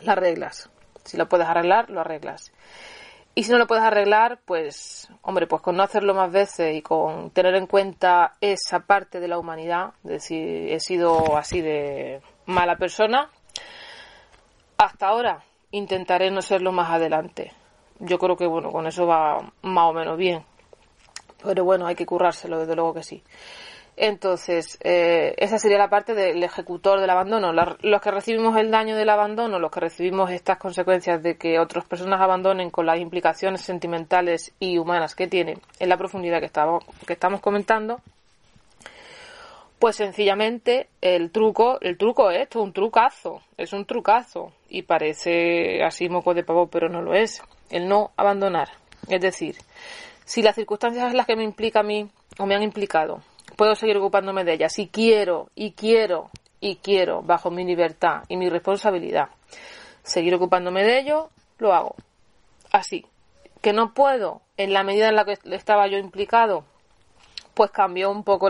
la 0.00 0.12
arreglas. 0.12 0.70
Si 1.04 1.16
lo 1.16 1.28
puedes 1.28 1.46
arreglar, 1.46 1.90
lo 1.90 2.00
arreglas. 2.00 2.52
Y 3.34 3.44
si 3.44 3.50
no 3.50 3.58
lo 3.58 3.66
puedes 3.66 3.84
arreglar, 3.84 4.40
pues, 4.44 5.08
hombre, 5.22 5.46
pues 5.46 5.62
con 5.62 5.76
no 5.76 5.82
hacerlo 5.82 6.12
más 6.12 6.30
veces 6.30 6.76
y 6.76 6.82
con 6.82 7.30
tener 7.30 7.54
en 7.54 7.66
cuenta 7.66 8.32
esa 8.42 8.80
parte 8.80 9.20
de 9.20 9.28
la 9.28 9.38
humanidad, 9.38 9.94
de 10.02 10.14
decir, 10.14 10.70
he 10.70 10.80
sido 10.80 11.36
así 11.38 11.62
de 11.62 12.20
mala 12.44 12.76
persona, 12.76 13.30
hasta 14.76 15.08
ahora 15.08 15.42
intentaré 15.70 16.30
no 16.30 16.42
serlo 16.42 16.72
más 16.72 16.90
adelante. 16.90 17.52
Yo 18.00 18.18
creo 18.18 18.36
que, 18.36 18.46
bueno, 18.46 18.70
con 18.70 18.86
eso 18.86 19.06
va 19.06 19.38
más 19.62 19.88
o 19.88 19.94
menos 19.94 20.18
bien. 20.18 20.44
Pero 21.42 21.64
bueno, 21.64 21.86
hay 21.86 21.94
que 21.94 22.04
currárselo, 22.04 22.58
desde 22.58 22.74
luego 22.76 22.92
que 22.92 23.02
sí. 23.02 23.22
Entonces, 23.96 24.78
eh, 24.82 25.34
esa 25.36 25.58
sería 25.58 25.76
la 25.76 25.90
parte 25.90 26.14
del 26.14 26.42
ejecutor 26.42 27.00
del 27.00 27.10
abandono. 27.10 27.52
los 27.52 28.00
que 28.00 28.10
recibimos 28.10 28.56
el 28.56 28.70
daño 28.70 28.96
del 28.96 29.10
abandono, 29.10 29.58
los 29.58 29.70
que 29.70 29.80
recibimos 29.80 30.30
estas 30.30 30.58
consecuencias 30.58 31.22
de 31.22 31.36
que 31.36 31.58
otras 31.58 31.84
personas 31.84 32.20
abandonen 32.20 32.70
con 32.70 32.86
las 32.86 32.98
implicaciones 32.98 33.60
sentimentales 33.60 34.54
y 34.58 34.78
humanas 34.78 35.14
que 35.14 35.26
tiene 35.26 35.58
en 35.78 35.88
la 35.88 35.98
profundidad 35.98 36.40
que 36.40 36.46
estamos, 36.46 36.84
que 37.06 37.12
estamos 37.12 37.40
comentando, 37.40 38.00
pues 39.78 39.96
sencillamente 39.96 40.88
el 41.00 41.30
truco, 41.30 41.78
el 41.80 41.98
truco 41.98 42.30
es 42.30 42.42
esto, 42.42 42.62
un 42.62 42.72
trucazo, 42.72 43.42
es 43.58 43.72
un 43.72 43.84
trucazo 43.84 44.52
y 44.68 44.82
parece 44.82 45.82
así 45.82 46.08
moco 46.08 46.34
de 46.34 46.44
pavo, 46.44 46.68
pero 46.68 46.88
no 46.88 47.02
lo 47.02 47.14
es. 47.14 47.42
El 47.68 47.88
no 47.88 48.12
abandonar. 48.16 48.68
Es 49.08 49.20
decir, 49.20 49.56
si 50.24 50.40
las 50.40 50.54
circunstancias 50.54 51.12
las 51.14 51.26
que 51.26 51.36
me 51.36 51.42
implica 51.42 51.80
a 51.80 51.82
mí 51.82 52.08
o 52.38 52.46
me 52.46 52.54
han 52.54 52.62
implicado 52.62 53.22
puedo 53.56 53.74
seguir 53.74 53.96
ocupándome 53.96 54.44
de 54.44 54.54
ella. 54.54 54.68
Si 54.68 54.88
quiero 54.88 55.50
y 55.54 55.72
quiero 55.72 56.30
y 56.60 56.76
quiero, 56.76 57.22
bajo 57.22 57.50
mi 57.50 57.64
libertad 57.64 58.22
y 58.28 58.36
mi 58.36 58.48
responsabilidad, 58.48 59.28
seguir 60.02 60.34
ocupándome 60.34 60.84
de 60.84 61.00
ello, 61.00 61.30
lo 61.58 61.72
hago. 61.72 61.96
Así. 62.70 63.06
Que 63.60 63.72
no 63.72 63.94
puedo, 63.94 64.42
en 64.56 64.72
la 64.72 64.82
medida 64.82 65.08
en 65.08 65.14
la 65.14 65.24
que 65.24 65.38
estaba 65.52 65.86
yo 65.86 65.96
implicado, 65.96 66.64
pues 67.54 67.70
cambio 67.70 68.10
un 68.10 68.24
poco, 68.24 68.48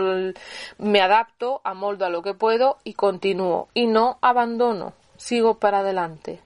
me 0.77 1.01
adapto, 1.01 1.61
amoldo 1.63 2.05
a 2.05 2.09
lo 2.09 2.21
que 2.21 2.33
puedo 2.33 2.77
y 2.83 2.93
continúo. 2.93 3.67
Y 3.73 3.87
no 3.87 4.17
abandono, 4.21 4.93
sigo 5.17 5.59
para 5.59 5.79
adelante. 5.79 6.39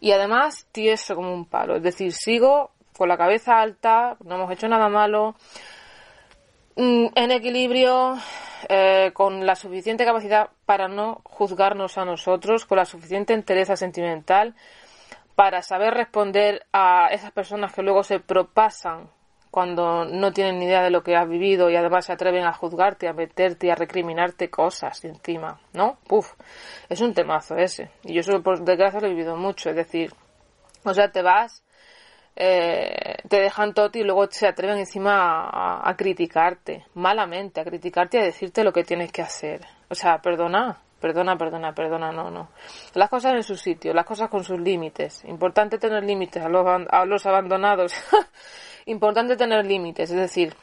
Y 0.00 0.12
además 0.12 0.66
tieso 0.72 1.14
como 1.14 1.34
un 1.34 1.46
palo, 1.46 1.76
es 1.76 1.82
decir, 1.82 2.12
sigo 2.12 2.70
con 2.96 3.08
la 3.08 3.16
cabeza 3.16 3.60
alta, 3.60 4.16
no 4.24 4.36
hemos 4.36 4.50
hecho 4.50 4.68
nada 4.68 4.88
malo, 4.88 5.34
en 6.76 7.30
equilibrio, 7.30 8.18
eh, 8.68 9.10
con 9.14 9.46
la 9.46 9.54
suficiente 9.54 10.04
capacidad 10.04 10.50
para 10.66 10.88
no 10.88 11.20
juzgarnos 11.24 11.98
a 11.98 12.04
nosotros, 12.04 12.66
con 12.66 12.76
la 12.76 12.84
suficiente 12.84 13.32
entereza 13.32 13.76
sentimental 13.76 14.54
para 15.34 15.62
saber 15.62 15.94
responder 15.94 16.66
a 16.72 17.08
esas 17.12 17.30
personas 17.30 17.72
que 17.72 17.82
luego 17.82 18.02
se 18.02 18.20
propasan 18.20 19.10
cuando 19.50 20.04
no 20.04 20.32
tienen 20.32 20.58
ni 20.58 20.66
idea 20.66 20.82
de 20.82 20.90
lo 20.90 21.02
que 21.02 21.16
has 21.16 21.28
vivido 21.28 21.70
y 21.70 21.76
además 21.76 22.06
se 22.06 22.12
atreven 22.12 22.44
a 22.44 22.52
juzgarte, 22.52 23.08
a 23.08 23.12
meterte 23.12 23.66
y 23.66 23.70
a 23.70 23.74
recriminarte 23.74 24.50
cosas 24.50 25.02
encima, 25.04 25.60
¿no? 25.72 25.98
Puf, 26.06 26.34
es 26.88 27.00
un 27.00 27.14
temazo 27.14 27.56
ese. 27.56 27.90
Y 28.02 28.14
yo 28.14 28.20
eso 28.20 28.42
por 28.42 28.62
desgracia 28.62 29.00
lo 29.00 29.06
he 29.06 29.10
vivido 29.10 29.36
mucho, 29.36 29.70
es 29.70 29.76
decir, 29.76 30.12
o 30.84 30.92
sea, 30.92 31.10
te 31.10 31.22
vas 31.22 31.62
eh, 32.38 33.16
te 33.28 33.40
dejan 33.40 33.72
todo 33.72 33.90
y 33.94 34.04
luego 34.04 34.26
se 34.30 34.46
atreven 34.46 34.78
encima 34.78 35.80
a, 35.82 35.96
criticarte, 35.96 36.84
malamente, 36.94 37.60
a 37.62 37.64
criticarte 37.64 38.18
y 38.18 38.20
a 38.20 38.24
decirte 38.24 38.62
lo 38.62 38.72
que 38.72 38.84
tienes 38.84 39.10
que 39.10 39.22
hacer. 39.22 39.62
O 39.88 39.94
sea, 39.94 40.18
perdona, 40.20 40.78
perdona, 41.00 41.38
perdona, 41.38 41.74
perdona, 41.74 42.12
no, 42.12 42.30
no. 42.30 42.50
Las 42.94 43.08
cosas 43.08 43.34
en 43.34 43.42
su 43.42 43.56
sitio, 43.56 43.94
las 43.94 44.04
cosas 44.04 44.28
con 44.28 44.44
sus 44.44 44.60
límites. 44.60 45.24
Importante 45.24 45.78
tener 45.78 46.04
límites 46.04 46.44
a 46.44 46.50
los, 46.50 46.66
a 46.90 47.06
los 47.06 47.24
abandonados. 47.24 47.94
Importante 48.84 49.36
tener 49.36 49.64
límites, 49.64 50.10
es 50.10 50.16
decir, 50.16 50.54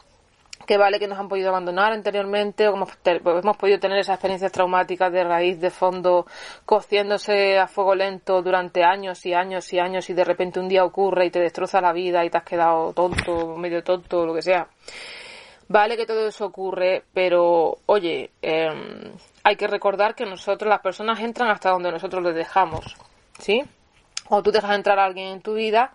que 0.66 0.78
vale 0.78 1.00
que 1.00 1.08
nos 1.08 1.20
han 1.20 1.28
podido 1.28 1.50
abandonar 1.50 1.92
anteriormente 1.92 2.68
o 2.68 2.76
hemos, 2.76 2.90
hemos 3.06 3.58
podido 3.58 3.80
tener 3.80 4.00
esas 4.00 4.16
experiencias 4.16 4.52
traumáticas 4.52 5.12
de 5.12 5.24
raíz, 5.24 5.60
de 5.60 5.70
fondo, 5.70 6.26
cociéndose 6.66 7.58
a 7.58 7.68
fuego 7.68 7.96
lento 7.96 8.42
durante 8.42 8.84
años 8.84 9.26
y 9.26 9.34
años 9.34 9.72
y 9.74 9.80
años 9.80 10.10
y 10.10 10.14
de 10.14 10.24
repente 10.24 10.60
un 10.60 10.68
día 10.68 10.84
ocurre 10.84 11.26
y 11.26 11.32
te 11.32 11.40
destroza 11.40 11.82
la 11.82 11.94
vida 11.94 12.24
y 12.24 12.30
te 12.30 12.38
has 12.38 12.44
quedado 12.44 12.94
tonto, 12.94 13.56
medio 13.58 13.84
tonto, 13.84 14.26
lo 14.26 14.34
que 14.34 14.42
sea. 14.42 14.68
Vale 15.68 15.98
que 15.98 16.06
todo 16.06 16.28
eso 16.28 16.46
ocurre, 16.46 17.04
pero 17.14 17.78
oye, 17.86 18.32
em, 18.42 19.12
hay 19.44 19.56
que 19.56 19.68
recordar 19.68 20.14
que 20.14 20.26
nosotros, 20.26 20.70
las 20.70 20.82
personas 20.82 21.20
entran 21.20 21.50
hasta 21.50 21.72
donde 21.72 21.92
nosotros 21.92 22.24
les 22.24 22.36
dejamos, 22.36 22.96
¿sí? 23.40 23.64
O 24.30 24.42
tú 24.44 24.52
dejas 24.52 24.76
entrar 24.76 25.00
a 25.00 25.06
alguien 25.06 25.28
en 25.30 25.42
tu 25.42 25.54
vida, 25.54 25.94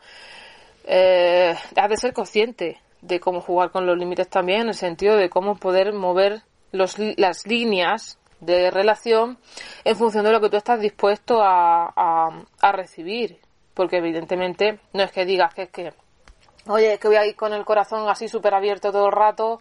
eh, 0.84 1.54
has 1.76 1.88
de 1.88 1.96
ser 1.96 2.12
consciente 2.12 2.80
de 3.00 3.20
cómo 3.20 3.40
jugar 3.40 3.70
con 3.70 3.86
los 3.86 3.96
límites 3.96 4.28
también, 4.28 4.62
en 4.62 4.68
el 4.68 4.74
sentido 4.74 5.16
de 5.16 5.30
cómo 5.30 5.56
poder 5.56 5.92
mover 5.92 6.42
los, 6.72 6.96
las 6.98 7.46
líneas 7.46 8.18
de 8.40 8.70
relación 8.70 9.38
en 9.84 9.96
función 9.96 10.24
de 10.24 10.32
lo 10.32 10.40
que 10.40 10.50
tú 10.50 10.56
estás 10.56 10.80
dispuesto 10.80 11.42
a, 11.42 11.92
a, 12.60 12.72
recibir. 12.72 13.38
Porque 13.74 13.98
evidentemente 13.98 14.80
no 14.92 15.02
es 15.02 15.12
que 15.12 15.24
digas 15.24 15.54
que 15.54 15.62
es 15.62 15.70
que, 15.70 15.92
oye, 16.66 16.94
es 16.94 17.00
que 17.00 17.08
voy 17.08 17.16
a 17.16 17.26
ir 17.26 17.36
con 17.36 17.52
el 17.52 17.64
corazón 17.64 18.08
así 18.08 18.28
súper 18.28 18.54
abierto 18.54 18.90
todo 18.90 19.06
el 19.06 19.12
rato 19.12 19.60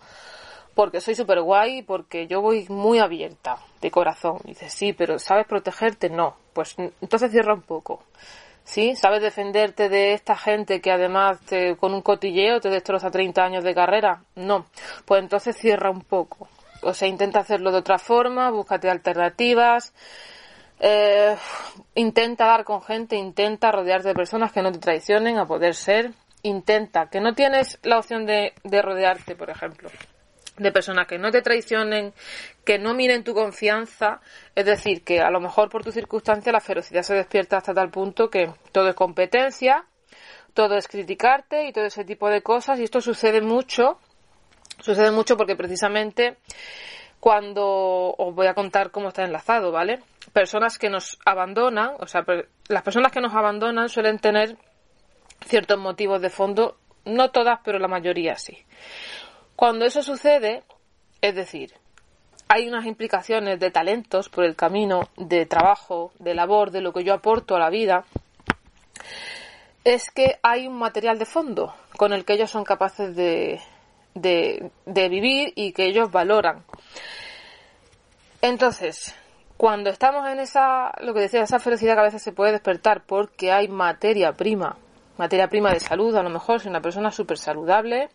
porque 0.78 1.02
soy 1.02 1.16
súper 1.16 1.42
guay, 1.42 1.82
porque 1.82 2.28
yo 2.28 2.40
voy 2.40 2.68
muy 2.70 3.00
abierta 3.00 3.58
de 3.82 3.90
corazón. 3.90 4.38
Dices, 4.44 4.72
sí, 4.72 4.94
pero 4.94 5.18
¿sabes 5.18 5.48
protegerte? 5.48 6.08
No. 6.08 6.36
Pues 6.54 6.76
entonces 6.78 7.32
cierra 7.32 7.56
un 7.56 7.64
poco. 7.64 8.04
¿Sí? 8.68 8.96
¿Sabes 8.98 9.22
defenderte 9.22 9.88
de 9.88 10.14
esta 10.14 10.36
gente 10.36 10.82
que 10.82 10.92
además 10.92 11.40
con 11.80 11.94
un 11.94 12.02
cotilleo 12.02 12.60
te 12.60 12.70
destroza 12.70 13.10
30 13.10 13.42
años 13.44 13.64
de 13.64 13.74
carrera? 13.74 14.22
No. 14.36 14.66
Pues 15.06 15.24
entonces 15.24 15.58
cierra 15.58 15.90
un 15.90 16.02
poco. 16.02 16.50
O 16.84 16.94
sea, 16.94 17.08
intenta 17.08 17.40
hacerlo 17.40 17.72
de 17.72 17.78
otra 17.80 17.98
forma, 17.98 18.52
búscate 18.52 18.90
alternativas, 18.90 19.94
eh, 20.80 21.36
intenta 21.96 22.46
dar 22.46 22.66
con 22.66 22.84
gente, 22.84 23.16
intenta 23.16 23.72
rodearte 23.72 24.10
de 24.10 24.14
personas 24.14 24.52
que 24.52 24.62
no 24.62 24.72
te 24.72 24.80
traicionen 24.80 25.38
a 25.38 25.46
poder 25.46 25.74
ser, 25.74 26.12
intenta, 26.44 27.10
que 27.10 27.22
no 27.22 27.34
tienes 27.34 27.80
la 27.84 27.98
opción 27.98 28.26
de 28.26 28.54
rodearte, 28.64 29.36
por 29.36 29.50
ejemplo, 29.50 29.90
de 30.58 30.72
personas 30.72 31.08
que 31.08 31.18
no 31.18 31.32
te 31.32 31.42
traicionen, 31.42 32.14
que 32.66 32.80
no 32.80 32.94
miren 32.94 33.24
tu 33.24 33.34
confianza, 33.34 34.22
es 34.56 34.66
decir, 34.66 35.04
que 35.04 35.22
a 35.22 35.30
lo 35.30 35.40
mejor 35.40 35.70
por 35.70 35.84
tu 35.84 35.92
circunstancia 35.92 36.52
la 36.52 36.60
ferocidad 36.60 37.04
se 37.04 37.16
despierta 37.16 37.58
hasta 37.58 37.74
tal 37.74 37.90
punto 37.90 38.30
que 38.30 38.52
todo 38.72 38.90
es 38.90 38.96
competencia, 38.96 39.86
todo 40.54 40.76
es 40.76 40.88
criticarte 40.88 41.68
y 41.68 41.72
todo 41.72 41.86
ese 41.86 42.04
tipo 42.04 42.30
de 42.30 42.42
cosas, 42.42 42.80
y 42.80 42.84
esto 42.84 43.02
sucede 43.02 43.42
mucho, 43.42 44.00
sucede 44.80 45.12
mucho 45.12 45.38
porque 45.38 45.56
precisamente 45.56 46.38
cuando 47.20 48.16
os 48.18 48.34
voy 48.34 48.48
a 48.48 48.54
contar 48.54 48.92
cómo 48.92 49.10
está 49.10 49.24
enlazado, 49.24 49.72
¿vale? 49.72 50.00
Personas 50.34 50.78
que 50.78 50.90
nos 50.90 51.20
abandonan, 51.26 51.92
o 52.00 52.08
sea, 52.08 52.26
las 52.68 52.84
personas 52.84 53.12
que 53.12 53.22
nos 53.22 53.34
abandonan 53.34 53.90
suelen 53.90 54.20
tener 54.20 54.58
ciertos 55.46 55.78
motivos 55.80 56.22
de 56.22 56.30
fondo, 56.30 56.78
no 57.06 57.30
todas, 57.32 57.60
pero 57.64 57.80
la 57.80 57.88
mayoría 57.88 58.36
sí. 58.36 58.58
Cuando 59.58 59.86
eso 59.86 60.04
sucede, 60.04 60.62
es 61.20 61.34
decir, 61.34 61.74
hay 62.48 62.68
unas 62.70 62.86
implicaciones 62.86 63.60
de 63.60 63.72
talentos 63.72 64.30
por 64.30 64.46
el 64.46 64.56
camino, 64.56 65.10
de 65.18 65.48
trabajo, 65.48 66.12
de 66.20 66.36
labor, 66.36 66.70
de 66.70 66.82
lo 66.82 66.94
que 66.94 67.04
yo 67.04 67.16
aporto 67.16 67.56
a 67.56 67.60
la 67.60 67.72
vida, 67.72 68.06
es 69.84 70.12
que 70.12 70.38
hay 70.44 70.68
un 70.68 70.78
material 70.78 71.18
de 71.18 71.26
fondo 71.26 71.74
con 71.98 72.14
el 72.14 72.24
que 72.24 72.34
ellos 72.34 72.52
son 72.52 72.64
capaces 72.66 73.16
de, 73.16 73.60
de, 74.14 74.70
de 74.86 75.10
vivir 75.10 75.54
y 75.56 75.72
que 75.72 75.86
ellos 75.86 76.12
valoran. 76.12 76.64
Entonces, 78.44 79.16
cuando 79.58 79.90
estamos 79.90 80.30
en 80.30 80.40
esa, 80.40 80.92
lo 81.02 81.16
que 81.16 81.22
decía, 81.22 81.42
esa 81.42 81.58
felicidad 81.58 81.96
que 81.96 82.02
a 82.02 82.04
veces 82.04 82.22
se 82.22 82.32
puede 82.32 82.52
despertar 82.52 83.08
porque 83.08 83.52
hay 83.52 83.70
materia 83.70 84.34
prima, 84.34 84.78
materia 85.18 85.48
prima 85.48 85.72
de 85.72 85.80
salud, 85.80 86.16
a 86.16 86.24
lo 86.24 86.30
mejor 86.30 86.60
soy 86.60 86.70
una 86.70 86.82
persona 86.82 87.12
súper 87.12 87.38
saludable, 87.38 88.10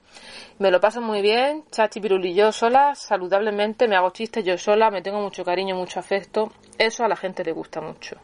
me 0.58 0.70
lo 0.70 0.80
paso 0.80 1.00
muy 1.00 1.20
bien, 1.22 1.64
chachi 1.70 2.00
piruli 2.00 2.34
yo 2.34 2.52
sola, 2.52 2.94
saludablemente, 2.94 3.88
me 3.88 3.96
hago 3.96 4.10
chistes 4.10 4.44
yo 4.44 4.56
sola, 4.56 4.90
me 4.90 5.02
tengo 5.02 5.20
mucho 5.20 5.44
cariño, 5.44 5.74
mucho 5.76 6.00
afecto, 6.00 6.52
eso 6.78 7.04
a 7.04 7.08
la 7.08 7.16
gente 7.16 7.44
le 7.44 7.52
gusta 7.52 7.80
mucho. 7.80 8.16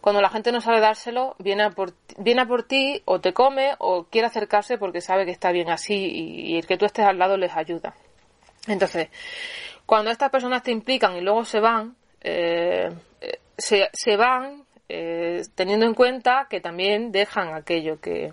Cuando 0.00 0.22
la 0.22 0.30
gente 0.30 0.52
no 0.52 0.60
sabe 0.60 0.80
dárselo, 0.80 1.34
viene 1.38 1.64
a 1.64 1.70
por, 1.70 1.92
viene 2.18 2.42
a 2.42 2.46
por 2.46 2.62
ti 2.62 3.02
o 3.04 3.20
te 3.20 3.32
come 3.32 3.74
o 3.78 4.04
quiere 4.04 4.28
acercarse 4.28 4.78
porque 4.78 5.00
sabe 5.00 5.24
que 5.24 5.32
está 5.32 5.50
bien 5.50 5.70
así 5.70 5.94
y, 5.94 6.56
el 6.56 6.66
que 6.66 6.78
tú 6.78 6.86
estés 6.86 7.04
al 7.04 7.18
lado 7.18 7.36
les 7.36 7.54
ayuda. 7.56 7.94
Entonces, 8.68 9.08
cuando 9.86 10.10
estas 10.10 10.30
personas 10.30 10.62
te 10.62 10.70
implican 10.70 11.16
y 11.16 11.20
luego 11.20 11.44
se 11.44 11.58
van, 11.58 11.96
eh, 12.20 12.88
se, 13.56 13.88
se, 13.92 14.16
van 14.16 14.64
eh, 14.88 15.42
teniendo 15.54 15.86
en 15.86 15.94
cuenta 15.94 16.46
que 16.48 16.60
también 16.60 17.12
dejan 17.12 17.54
aquello 17.54 18.00
que, 18.00 18.32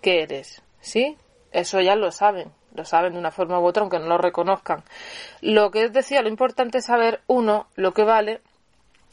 que 0.00 0.22
eres, 0.22 0.62
¿sí? 0.80 1.16
Eso 1.52 1.80
ya 1.80 1.96
lo 1.96 2.10
saben, 2.12 2.50
lo 2.74 2.84
saben 2.84 3.12
de 3.12 3.18
una 3.18 3.30
forma 3.30 3.58
u 3.58 3.66
otra, 3.66 3.82
aunque 3.82 3.98
no 3.98 4.06
lo 4.06 4.18
reconozcan. 4.18 4.82
Lo 5.40 5.70
que 5.70 5.88
decía, 5.88 6.22
lo 6.22 6.28
importante 6.28 6.78
es 6.78 6.86
saber, 6.86 7.20
uno, 7.26 7.66
lo 7.76 7.92
que 7.92 8.04
vale 8.04 8.40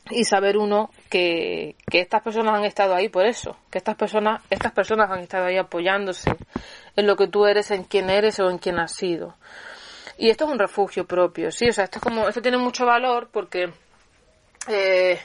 y 0.10 0.24
saber 0.24 0.58
uno 0.58 0.90
que, 1.10 1.76
que 1.90 2.00
estas 2.00 2.22
personas 2.22 2.56
han 2.56 2.66
estado 2.66 2.96
ahí 2.96 3.10
por 3.10 3.26
eso, 3.26 3.58
que 3.70 3.78
estas 3.78 3.96
personas, 3.96 4.42
estas 4.50 4.72
personas 4.72 5.10
han 5.12 5.20
estado 5.20 5.46
ahí 5.46 5.58
apoyándose 5.58 6.32
en 6.96 7.08
lo 7.08 7.16
que 7.16 7.28
tú 7.28 7.46
eres, 7.46 7.72
en 7.72 7.84
quién 7.84 8.10
eres 8.10 8.40
o 8.40 8.50
en 8.50 8.58
quién 8.58 8.80
has 8.80 8.94
sido. 8.94 9.36
Y 10.18 10.30
esto 10.30 10.46
es 10.46 10.52
un 10.52 10.60
refugio 10.60 11.06
propio, 11.06 11.52
sí, 11.52 11.68
o 11.70 11.74
sea, 11.74 11.84
esto 11.84 12.00
es 12.00 12.04
como, 12.04 12.28
esto 12.28 12.42
tiene 12.42 12.58
mucho 12.58 12.86
valor 12.86 13.30
porque 13.32 13.72
eh, 14.68 15.20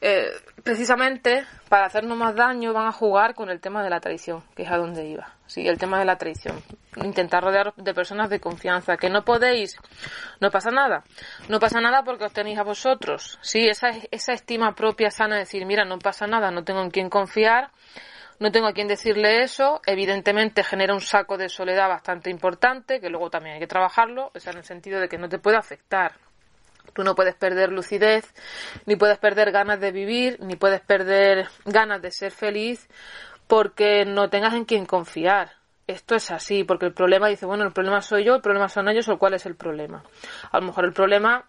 eh, 0.00 0.30
precisamente 0.62 1.44
para 1.68 1.86
hacernos 1.86 2.16
más 2.16 2.34
daño 2.34 2.72
van 2.72 2.86
a 2.86 2.92
jugar 2.92 3.34
con 3.34 3.50
el 3.50 3.60
tema 3.60 3.82
de 3.82 3.90
la 3.90 4.00
traición, 4.00 4.44
que 4.54 4.62
es 4.62 4.70
a 4.70 4.76
donde 4.76 5.06
iba. 5.06 5.34
Sí, 5.46 5.66
el 5.66 5.78
tema 5.78 5.98
de 5.98 6.04
la 6.04 6.16
traición. 6.16 6.62
Intentar 6.96 7.42
rodear 7.42 7.74
de 7.74 7.94
personas 7.94 8.30
de 8.30 8.38
confianza, 8.38 8.96
que 8.96 9.10
no 9.10 9.24
podéis, 9.24 9.76
no 10.40 10.50
pasa 10.50 10.70
nada. 10.70 11.04
No 11.48 11.58
pasa 11.58 11.80
nada 11.80 12.04
porque 12.04 12.24
os 12.24 12.32
tenéis 12.32 12.58
a 12.58 12.62
vosotros. 12.62 13.38
Sí, 13.40 13.66
esa, 13.66 13.90
esa 14.10 14.32
estima 14.32 14.74
propia 14.74 15.10
sana 15.10 15.34
de 15.34 15.40
decir, 15.40 15.66
mira, 15.66 15.84
no 15.84 15.98
pasa 15.98 16.26
nada, 16.26 16.50
no 16.50 16.64
tengo 16.64 16.82
en 16.82 16.90
quién 16.90 17.10
confiar, 17.10 17.70
no 18.38 18.52
tengo 18.52 18.68
a 18.68 18.72
quién 18.72 18.86
decirle 18.86 19.42
eso, 19.42 19.80
evidentemente 19.84 20.62
genera 20.62 20.94
un 20.94 21.00
saco 21.00 21.36
de 21.36 21.48
soledad 21.48 21.88
bastante 21.88 22.30
importante, 22.30 23.00
que 23.00 23.10
luego 23.10 23.30
también 23.30 23.54
hay 23.54 23.60
que 23.60 23.66
trabajarlo, 23.66 24.30
o 24.32 24.38
sea, 24.38 24.52
en 24.52 24.58
el 24.58 24.64
sentido 24.64 25.00
de 25.00 25.08
que 25.08 25.18
no 25.18 25.28
te 25.28 25.40
puede 25.40 25.56
afectar. 25.56 26.12
Tú 26.92 27.04
no 27.04 27.14
puedes 27.14 27.34
perder 27.34 27.70
lucidez, 27.70 28.32
ni 28.86 28.96
puedes 28.96 29.18
perder 29.18 29.52
ganas 29.52 29.80
de 29.80 29.92
vivir, 29.92 30.38
ni 30.40 30.56
puedes 30.56 30.80
perder 30.80 31.48
ganas 31.64 32.02
de 32.02 32.10
ser 32.10 32.32
feliz 32.32 32.88
porque 33.46 34.04
no 34.04 34.28
tengas 34.30 34.54
en 34.54 34.64
quién 34.64 34.86
confiar. 34.86 35.52
Esto 35.86 36.14
es 36.14 36.30
así, 36.30 36.64
porque 36.64 36.86
el 36.86 36.92
problema 36.92 37.28
dice, 37.28 37.46
bueno, 37.46 37.64
el 37.64 37.72
problema 37.72 38.02
soy 38.02 38.24
yo, 38.24 38.34
el 38.34 38.42
problema 38.42 38.68
son 38.68 38.88
ellos, 38.88 39.08
o 39.08 39.18
cuál 39.18 39.34
es 39.34 39.46
el 39.46 39.56
problema. 39.56 40.04
A 40.52 40.60
lo 40.60 40.66
mejor 40.66 40.84
el 40.84 40.92
problema 40.92 41.46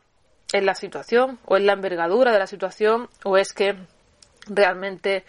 es 0.53 0.63
la 0.63 0.75
situación, 0.75 1.39
o 1.45 1.57
es 1.57 1.63
la 1.63 1.73
envergadura 1.73 2.31
de 2.31 2.39
la 2.39 2.47
situación, 2.47 3.09
o 3.25 3.37
es 3.37 3.53
que 3.53 3.75
realmente 4.47 5.25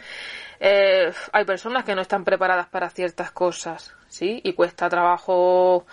eh, 0.60 1.12
hay 1.32 1.44
personas 1.44 1.84
que 1.84 1.94
no 1.94 2.02
están 2.02 2.24
preparadas 2.24 2.68
para 2.68 2.88
ciertas 2.90 3.32
cosas, 3.32 3.94
¿sí? 4.08 4.40
Y 4.44 4.52
cuesta 4.52 4.88
trabajo 4.88 5.86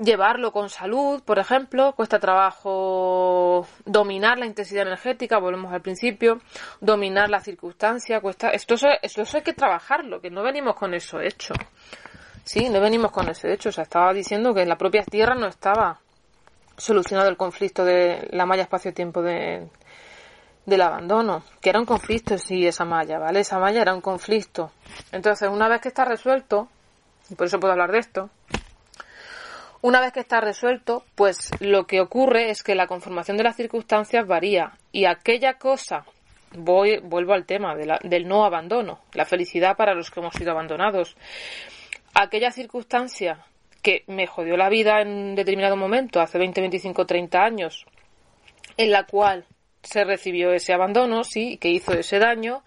llevarlo 0.00 0.50
con 0.52 0.70
salud, 0.70 1.22
por 1.22 1.38
ejemplo, 1.38 1.92
cuesta 1.92 2.18
trabajo 2.18 3.66
dominar 3.84 4.38
la 4.38 4.46
intensidad 4.46 4.86
energética, 4.86 5.38
volvemos 5.38 5.72
al 5.72 5.82
principio, 5.82 6.40
dominar 6.80 7.28
la 7.28 7.40
circunstancia, 7.40 8.20
cuesta, 8.20 8.50
esto, 8.50 8.74
esto 9.02 9.24
hay 9.34 9.42
que 9.42 9.52
trabajarlo, 9.52 10.20
que 10.20 10.30
no 10.30 10.42
venimos 10.42 10.74
con 10.74 10.94
eso 10.94 11.20
hecho. 11.20 11.54
Sí, 12.44 12.68
no 12.70 12.80
venimos 12.80 13.12
con 13.12 13.28
eso 13.28 13.46
hecho, 13.46 13.68
o 13.68 13.72
sea, 13.72 13.84
estaba 13.84 14.12
diciendo 14.12 14.54
que 14.54 14.62
en 14.62 14.68
la 14.68 14.76
propia 14.76 15.04
Tierra 15.04 15.34
no 15.34 15.46
estaba 15.46 16.00
solucionado 16.76 17.28
el 17.28 17.36
conflicto 17.36 17.84
de 17.84 18.26
la 18.32 18.46
malla 18.46 18.62
espacio-tiempo 18.62 19.20
de, 19.20 19.68
del 20.64 20.80
abandono, 20.80 21.44
que 21.60 21.68
era 21.68 21.78
un 21.78 21.84
conflicto 21.84 22.38
sí 22.38 22.66
esa 22.66 22.86
malla, 22.86 23.18
¿vale? 23.18 23.40
Esa 23.40 23.58
malla 23.58 23.82
era 23.82 23.94
un 23.94 24.00
conflicto. 24.00 24.72
Entonces, 25.12 25.50
una 25.50 25.68
vez 25.68 25.82
que 25.82 25.88
está 25.88 26.06
resuelto, 26.06 26.68
y 27.28 27.34
por 27.34 27.46
eso 27.46 27.60
puedo 27.60 27.72
hablar 27.72 27.92
de 27.92 27.98
esto, 27.98 28.30
una 29.82 30.00
vez 30.00 30.12
que 30.12 30.20
está 30.20 30.40
resuelto, 30.40 31.04
pues 31.14 31.50
lo 31.60 31.86
que 31.86 32.00
ocurre 32.00 32.50
es 32.50 32.62
que 32.62 32.74
la 32.74 32.86
conformación 32.86 33.36
de 33.36 33.44
las 33.44 33.56
circunstancias 33.56 34.26
varía. 34.26 34.72
Y 34.92 35.06
aquella 35.06 35.54
cosa, 35.54 36.04
voy, 36.52 36.98
vuelvo 36.98 37.32
al 37.32 37.46
tema 37.46 37.74
de 37.74 37.86
la, 37.86 37.98
del 38.02 38.28
no 38.28 38.44
abandono, 38.44 39.00
la 39.14 39.24
felicidad 39.24 39.76
para 39.76 39.94
los 39.94 40.10
que 40.10 40.20
hemos 40.20 40.34
sido 40.34 40.50
abandonados, 40.50 41.16
aquella 42.14 42.50
circunstancia 42.50 43.44
que 43.82 44.04
me 44.06 44.26
jodió 44.26 44.56
la 44.56 44.68
vida 44.68 45.00
en 45.00 45.34
determinado 45.34 45.76
momento, 45.76 46.20
hace 46.20 46.38
20, 46.38 46.60
25, 46.60 47.06
30 47.06 47.42
años, 47.42 47.86
en 48.76 48.90
la 48.90 49.06
cual 49.06 49.46
se 49.82 50.04
recibió 50.04 50.52
ese 50.52 50.74
abandono, 50.74 51.24
sí, 51.24 51.56
que 51.56 51.70
hizo 51.70 51.92
ese 51.92 52.18
daño, 52.18 52.62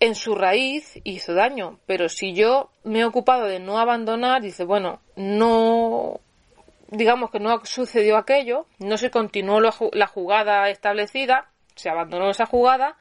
en 0.00 0.14
su 0.14 0.34
raíz 0.34 1.00
hizo 1.04 1.34
daño. 1.34 1.78
Pero 1.86 2.08
si 2.08 2.34
yo 2.34 2.70
me 2.84 3.00
he 3.00 3.04
ocupado 3.04 3.46
de 3.46 3.60
no 3.60 3.78
abandonar, 3.78 4.42
dice, 4.42 4.64
bueno, 4.64 5.00
no, 5.16 6.20
digamos 6.88 7.30
que 7.30 7.40
no 7.40 7.64
sucedió 7.64 8.16
aquello, 8.16 8.66
no 8.78 8.96
se 8.96 9.10
continuó 9.10 9.60
la 9.60 10.06
jugada 10.06 10.68
establecida, 10.70 11.50
se 11.74 11.88
abandonó 11.88 12.30
esa 12.30 12.46
jugada, 12.46 12.96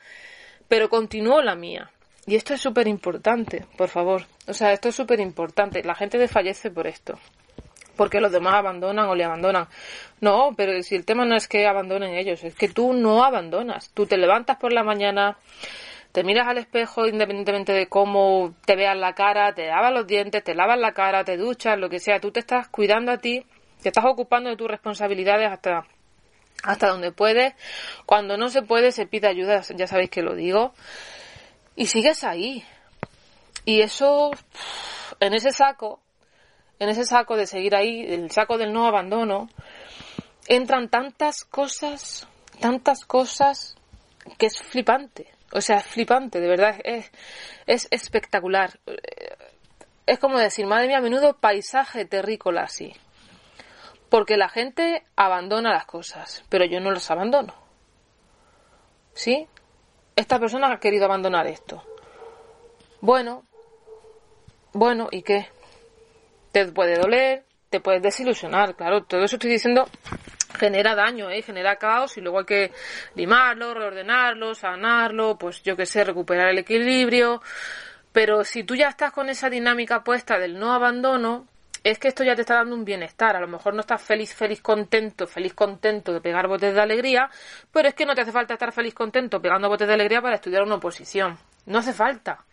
pero 0.67 0.89
continuó 0.89 1.41
la 1.41 1.55
mía. 1.55 1.91
Y 2.25 2.35
esto 2.35 2.53
es 2.53 2.61
súper 2.61 2.87
importante, 2.87 3.65
por 3.77 3.87
favor. 3.87 4.23
O 4.47 4.53
sea, 4.53 4.73
esto 4.73 4.89
es 4.89 4.95
súper 4.95 5.21
importante. 5.21 5.83
La 5.83 5.95
gente 5.95 6.17
desfallece 6.17 6.69
por 6.71 6.85
esto 6.85 7.17
porque 7.97 8.21
los 8.21 8.31
demás 8.31 8.53
abandonan 8.53 9.09
o 9.09 9.15
le 9.15 9.25
abandonan. 9.25 9.67
No, 10.21 10.53
pero 10.55 10.81
si 10.83 10.95
el 10.95 11.03
tema 11.03 11.25
no 11.25 11.35
es 11.35 11.49
que 11.49 11.67
abandonen 11.67 12.13
ellos, 12.13 12.43
es 12.43 12.55
que 12.55 12.69
tú 12.69 12.93
no 12.93 13.25
abandonas. 13.25 13.89
Tú 13.93 14.05
te 14.05 14.17
levantas 14.17 14.57
por 14.57 14.71
la 14.71 14.83
mañana, 14.83 15.37
te 16.17 16.23
miras 16.23 16.47
al 16.47 16.57
espejo 16.57 17.05
independientemente 17.05 17.73
de 17.73 17.85
cómo 17.85 18.55
te 18.65 18.75
veas 18.75 18.97
la 18.97 19.13
cara, 19.13 19.53
te 19.53 19.67
lavas 19.67 19.93
los 19.93 20.07
dientes, 20.07 20.43
te 20.43 20.55
lavas 20.55 20.79
la 20.79 20.91
cara, 20.91 21.23
te 21.23 21.37
duchas, 21.37 21.77
lo 21.77 21.89
que 21.89 21.99
sea. 21.99 22.19
Tú 22.19 22.31
te 22.31 22.39
estás 22.39 22.69
cuidando 22.69 23.11
a 23.11 23.19
ti, 23.19 23.45
te 23.83 23.89
estás 23.89 24.03
ocupando 24.03 24.49
de 24.49 24.55
tus 24.55 24.67
responsabilidades 24.67 25.47
hasta 25.47 25.85
hasta 26.63 26.87
donde 26.87 27.11
puedes. 27.11 27.53
Cuando 28.07 28.35
no 28.35 28.49
se 28.49 28.63
puede, 28.63 28.91
se 28.91 29.05
pide 29.05 29.27
ayuda, 29.27 29.61
ya 29.75 29.85
sabéis 29.85 30.09
que 30.09 30.23
lo 30.23 30.33
digo. 30.33 30.73
Y 31.75 31.85
sigues 31.85 32.23
ahí. 32.23 32.65
Y 33.63 33.81
eso, 33.81 34.31
en 35.19 35.35
ese 35.35 35.51
saco, 35.51 36.01
en 36.79 36.89
ese 36.89 37.03
saco 37.03 37.35
de 37.35 37.45
seguir 37.45 37.75
ahí, 37.75 38.01
el 38.01 38.31
saco 38.31 38.57
del 38.57 38.73
no 38.73 38.87
abandono, 38.87 39.49
entran 40.47 40.89
tantas 40.89 41.43
cosas, 41.43 42.27
tantas 42.59 43.05
cosas 43.05 43.75
que 44.39 44.47
es 44.47 44.59
flipante. 44.63 45.36
O 45.51 45.61
sea, 45.61 45.77
es 45.77 45.85
flipante, 45.85 46.39
de 46.39 46.47
verdad, 46.47 46.75
es, 46.83 47.11
es 47.65 47.87
espectacular. 47.91 48.79
Es 50.05 50.19
como 50.19 50.39
decir, 50.39 50.65
madre 50.65 50.87
mía, 50.87 50.97
a 50.97 51.01
menudo 51.01 51.37
paisaje 51.37 52.05
terrícola 52.05 52.63
así. 52.63 52.93
Porque 54.09 54.37
la 54.37 54.49
gente 54.49 55.03
abandona 55.15 55.71
las 55.71 55.85
cosas, 55.85 56.43
pero 56.49 56.65
yo 56.65 56.79
no 56.79 56.91
las 56.91 57.09
abandono. 57.11 57.53
¿Sí? 59.13 59.47
Esta 60.15 60.39
persona 60.39 60.71
ha 60.71 60.79
querido 60.79 61.05
abandonar 61.05 61.47
esto. 61.47 61.83
Bueno, 63.01 63.43
bueno, 64.73 65.07
¿y 65.11 65.21
qué? 65.23 65.47
te 66.51 66.71
puede 66.71 66.95
doler, 66.95 67.45
te 67.69 67.79
puedes 67.79 68.01
desilusionar, 68.01 68.75
claro, 68.75 69.03
todo 69.03 69.23
eso 69.23 69.35
estoy 69.35 69.51
diciendo 69.51 69.87
genera 70.57 70.95
daño, 70.95 71.29
¿eh? 71.29 71.41
genera 71.41 71.77
caos 71.77 72.17
y 72.17 72.21
luego 72.21 72.39
hay 72.39 72.45
que 72.45 72.71
limarlo, 73.15 73.73
reordenarlo, 73.73 74.53
sanarlo, 74.55 75.37
pues 75.37 75.63
yo 75.63 75.75
que 75.75 75.85
sé, 75.85 76.03
recuperar 76.03 76.49
el 76.49 76.57
equilibrio. 76.57 77.41
Pero 78.11 78.43
si 78.43 78.63
tú 78.63 78.75
ya 78.75 78.89
estás 78.89 79.11
con 79.11 79.29
esa 79.29 79.49
dinámica 79.49 80.03
puesta 80.03 80.39
del 80.39 80.57
no 80.59 80.73
abandono, 80.73 81.47
es 81.83 81.99
que 81.99 82.07
esto 82.07 82.23
ya 82.23 82.35
te 82.35 82.41
está 82.41 82.55
dando 82.55 82.75
un 82.75 82.83
bienestar. 82.83 83.35
A 83.35 83.39
lo 83.39 83.47
mejor 83.47 83.73
no 83.73 83.81
estás 83.81 84.01
feliz, 84.01 84.33
feliz, 84.33 84.61
contento, 84.61 85.27
feliz, 85.27 85.53
contento 85.53 86.11
de 86.11 86.21
pegar 86.21 86.47
botes 86.47 86.73
de 86.73 86.81
alegría, 86.81 87.29
pero 87.71 87.87
es 87.87 87.93
que 87.93 88.05
no 88.05 88.15
te 88.15 88.21
hace 88.21 88.31
falta 88.31 88.55
estar 88.55 88.71
feliz, 88.71 88.93
contento 88.93 89.41
pegando 89.41 89.69
botes 89.69 89.87
de 89.87 89.93
alegría 89.93 90.21
para 90.21 90.35
estudiar 90.35 90.63
una 90.63 90.75
oposición. 90.75 91.37
No 91.65 91.79
hace 91.79 91.93
falta 91.93 92.46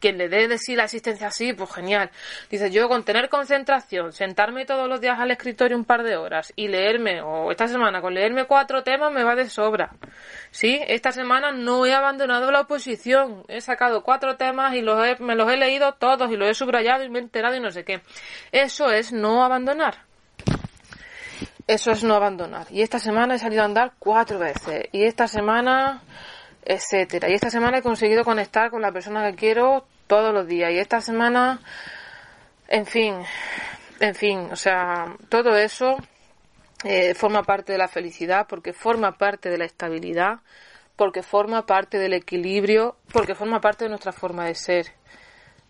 quien 0.00 0.18
le 0.18 0.28
dé 0.28 0.48
de 0.48 0.58
sí 0.58 0.74
la 0.74 0.84
asistencia 0.84 1.28
así, 1.28 1.52
pues 1.52 1.72
genial. 1.72 2.10
Dice, 2.50 2.70
yo 2.70 2.88
con 2.88 3.04
tener 3.04 3.28
concentración, 3.28 4.12
sentarme 4.12 4.64
todos 4.64 4.88
los 4.88 5.00
días 5.00 5.18
al 5.18 5.30
escritorio 5.30 5.76
un 5.76 5.84
par 5.84 6.02
de 6.02 6.16
horas 6.16 6.52
y 6.56 6.68
leerme, 6.68 7.20
o 7.22 7.50
esta 7.50 7.68
semana 7.68 8.00
con 8.00 8.14
leerme 8.14 8.46
cuatro 8.46 8.82
temas 8.82 9.12
me 9.12 9.22
va 9.22 9.36
de 9.36 9.48
sobra. 9.48 9.90
Sí, 10.50 10.80
esta 10.88 11.12
semana 11.12 11.52
no 11.52 11.86
he 11.86 11.94
abandonado 11.94 12.50
la 12.50 12.62
oposición, 12.62 13.44
he 13.48 13.60
sacado 13.60 14.02
cuatro 14.02 14.36
temas 14.36 14.74
y 14.74 14.80
los 14.80 15.20
me 15.20 15.36
los 15.36 15.50
he 15.52 15.56
leído 15.56 15.92
todos 15.94 16.30
y 16.30 16.36
los 16.36 16.48
he 16.48 16.54
subrayado 16.54 17.04
y 17.04 17.10
me 17.10 17.18
he 17.18 17.22
enterado 17.22 17.54
y 17.54 17.60
no 17.60 17.70
sé 17.70 17.84
qué. 17.84 18.00
Eso 18.50 18.90
es 18.90 19.12
no 19.12 19.44
abandonar. 19.44 19.98
Eso 21.66 21.92
es 21.92 22.02
no 22.02 22.14
abandonar. 22.14 22.66
Y 22.70 22.82
esta 22.82 22.98
semana 22.98 23.36
he 23.36 23.38
salido 23.38 23.62
a 23.62 23.66
andar 23.66 23.92
cuatro 24.00 24.40
veces. 24.40 24.88
Y 24.90 25.04
esta 25.04 25.28
semana 25.28 26.02
etcétera. 26.64 27.28
Y 27.28 27.34
esta 27.34 27.50
semana 27.50 27.78
he 27.78 27.82
conseguido 27.82 28.24
conectar 28.24 28.70
con 28.70 28.82
la 28.82 28.92
persona 28.92 29.28
que 29.30 29.36
quiero 29.36 29.86
todos 30.10 30.34
los 30.34 30.48
días. 30.48 30.72
Y 30.72 30.78
esta 30.78 31.00
semana, 31.00 31.60
en 32.66 32.84
fin, 32.84 33.14
en 34.00 34.14
fin, 34.16 34.48
o 34.50 34.56
sea, 34.56 35.14
todo 35.28 35.56
eso 35.56 35.96
eh, 36.82 37.14
forma 37.14 37.44
parte 37.44 37.70
de 37.70 37.78
la 37.78 37.86
felicidad, 37.86 38.48
porque 38.48 38.72
forma 38.72 39.12
parte 39.12 39.50
de 39.50 39.56
la 39.56 39.66
estabilidad, 39.66 40.40
porque 40.96 41.22
forma 41.22 41.64
parte 41.64 41.96
del 41.96 42.14
equilibrio, 42.14 42.96
porque 43.12 43.36
forma 43.36 43.60
parte 43.60 43.84
de 43.84 43.90
nuestra 43.90 44.10
forma 44.10 44.46
de 44.46 44.56
ser. 44.56 44.86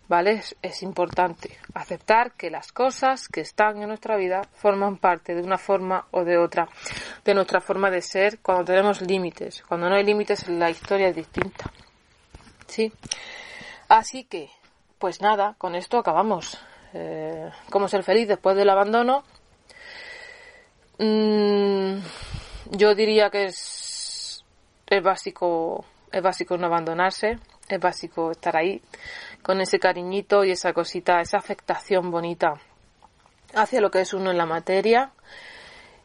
¿vale? 0.07 0.41
Es, 0.63 0.81
importante 0.81 1.59
aceptar 1.75 2.31
que 2.33 2.49
las 2.49 2.71
cosas 2.71 3.29
que 3.29 3.41
están 3.41 3.79
en 3.79 3.89
nuestra 3.89 4.17
vida 4.17 4.41
forman 4.55 4.97
parte 4.97 5.35
de 5.35 5.43
una 5.43 5.59
forma 5.59 6.07
o 6.09 6.25
de 6.25 6.39
otra, 6.39 6.67
de 7.23 7.35
nuestra 7.35 7.61
forma 7.61 7.91
de 7.91 8.01
ser 8.01 8.39
cuando 8.39 8.65
tenemos 8.65 9.01
límites. 9.01 9.63
Cuando 9.67 9.87
no 9.87 9.95
hay 9.95 10.03
límites 10.03 10.49
la 10.49 10.71
historia 10.71 11.09
es 11.09 11.15
distinta. 11.15 11.71
¿Sí? 12.67 12.91
Así 13.91 14.23
que, 14.23 14.49
pues 14.99 15.19
nada, 15.19 15.55
con 15.57 15.75
esto 15.75 15.97
acabamos. 15.97 16.57
Eh, 16.93 17.51
¿Cómo 17.69 17.89
ser 17.89 18.03
feliz 18.03 18.25
después 18.25 18.55
del 18.55 18.69
abandono? 18.69 19.25
Mm, 20.97 21.97
yo 22.69 22.95
diría 22.95 23.29
que 23.29 23.47
es, 23.47 24.45
es 24.87 25.03
básico, 25.03 25.83
es 26.09 26.21
básico 26.21 26.57
no 26.57 26.67
abandonarse, 26.67 27.37
es 27.67 27.79
básico 27.81 28.31
estar 28.31 28.55
ahí 28.55 28.81
con 29.43 29.59
ese 29.59 29.77
cariñito 29.77 30.45
y 30.45 30.51
esa 30.51 30.71
cosita, 30.71 31.19
esa 31.19 31.39
afectación 31.39 32.11
bonita 32.11 32.53
hacia 33.53 33.81
lo 33.81 33.91
que 33.91 33.99
es 33.99 34.13
uno 34.13 34.31
en 34.31 34.37
la 34.37 34.45
materia. 34.45 35.11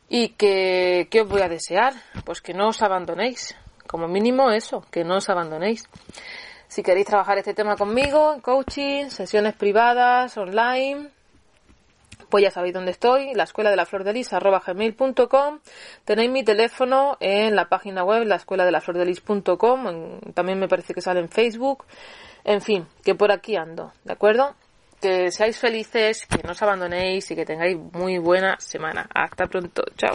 Y 0.08 0.30
que, 0.30 1.06
¿qué 1.08 1.20
os 1.20 1.28
voy 1.28 1.42
a 1.42 1.48
desear? 1.48 1.94
Pues 2.24 2.40
que 2.40 2.52
no 2.52 2.66
os 2.70 2.82
abandonéis. 2.82 3.54
Como 3.86 4.08
mínimo 4.08 4.50
eso, 4.50 4.84
que 4.90 5.04
no 5.04 5.18
os 5.18 5.28
abandonéis. 5.28 5.84
Si 6.68 6.82
queréis 6.82 7.06
trabajar 7.06 7.38
este 7.38 7.54
tema 7.54 7.76
conmigo, 7.76 8.40
coaching, 8.42 9.08
sesiones 9.08 9.54
privadas, 9.54 10.36
online, 10.36 11.10
pues 12.28 12.42
ya 12.42 12.50
sabéis 12.50 12.74
dónde 12.74 12.90
estoy, 12.90 13.34
la 13.34 13.44
escuela 13.44 13.70
de 13.70 13.76
la 13.76 13.86
flor 13.86 14.04
de 14.04 14.12
lis, 14.12 14.32
arroba 14.32 14.62
gmail.com. 14.66 15.60
Tenéis 16.04 16.30
mi 16.30 16.44
teléfono 16.44 17.16
en 17.20 17.54
la 17.54 17.68
página 17.68 18.04
web, 18.04 18.24
la 18.24 18.36
escuela 18.36 18.64
de 18.64 18.72
la 18.72 18.80
flor 18.80 18.98
de 18.98 19.06
lis.com. 19.06 20.20
También 20.34 20.58
me 20.58 20.68
parece 20.68 20.92
que 20.92 21.00
sale 21.00 21.20
en 21.20 21.28
Facebook. 21.28 21.84
En 22.44 22.60
fin, 22.60 22.86
que 23.04 23.14
por 23.14 23.32
aquí 23.32 23.56
ando, 23.56 23.92
¿de 24.04 24.12
acuerdo? 24.12 24.54
Que 25.00 25.30
seáis 25.30 25.58
felices, 25.58 26.26
que 26.26 26.42
no 26.42 26.52
os 26.52 26.62
abandonéis 26.62 27.30
y 27.30 27.36
que 27.36 27.44
tengáis 27.44 27.76
muy 27.92 28.18
buena 28.18 28.58
semana. 28.58 29.08
Hasta 29.14 29.46
pronto. 29.46 29.82
Chao. 29.96 30.14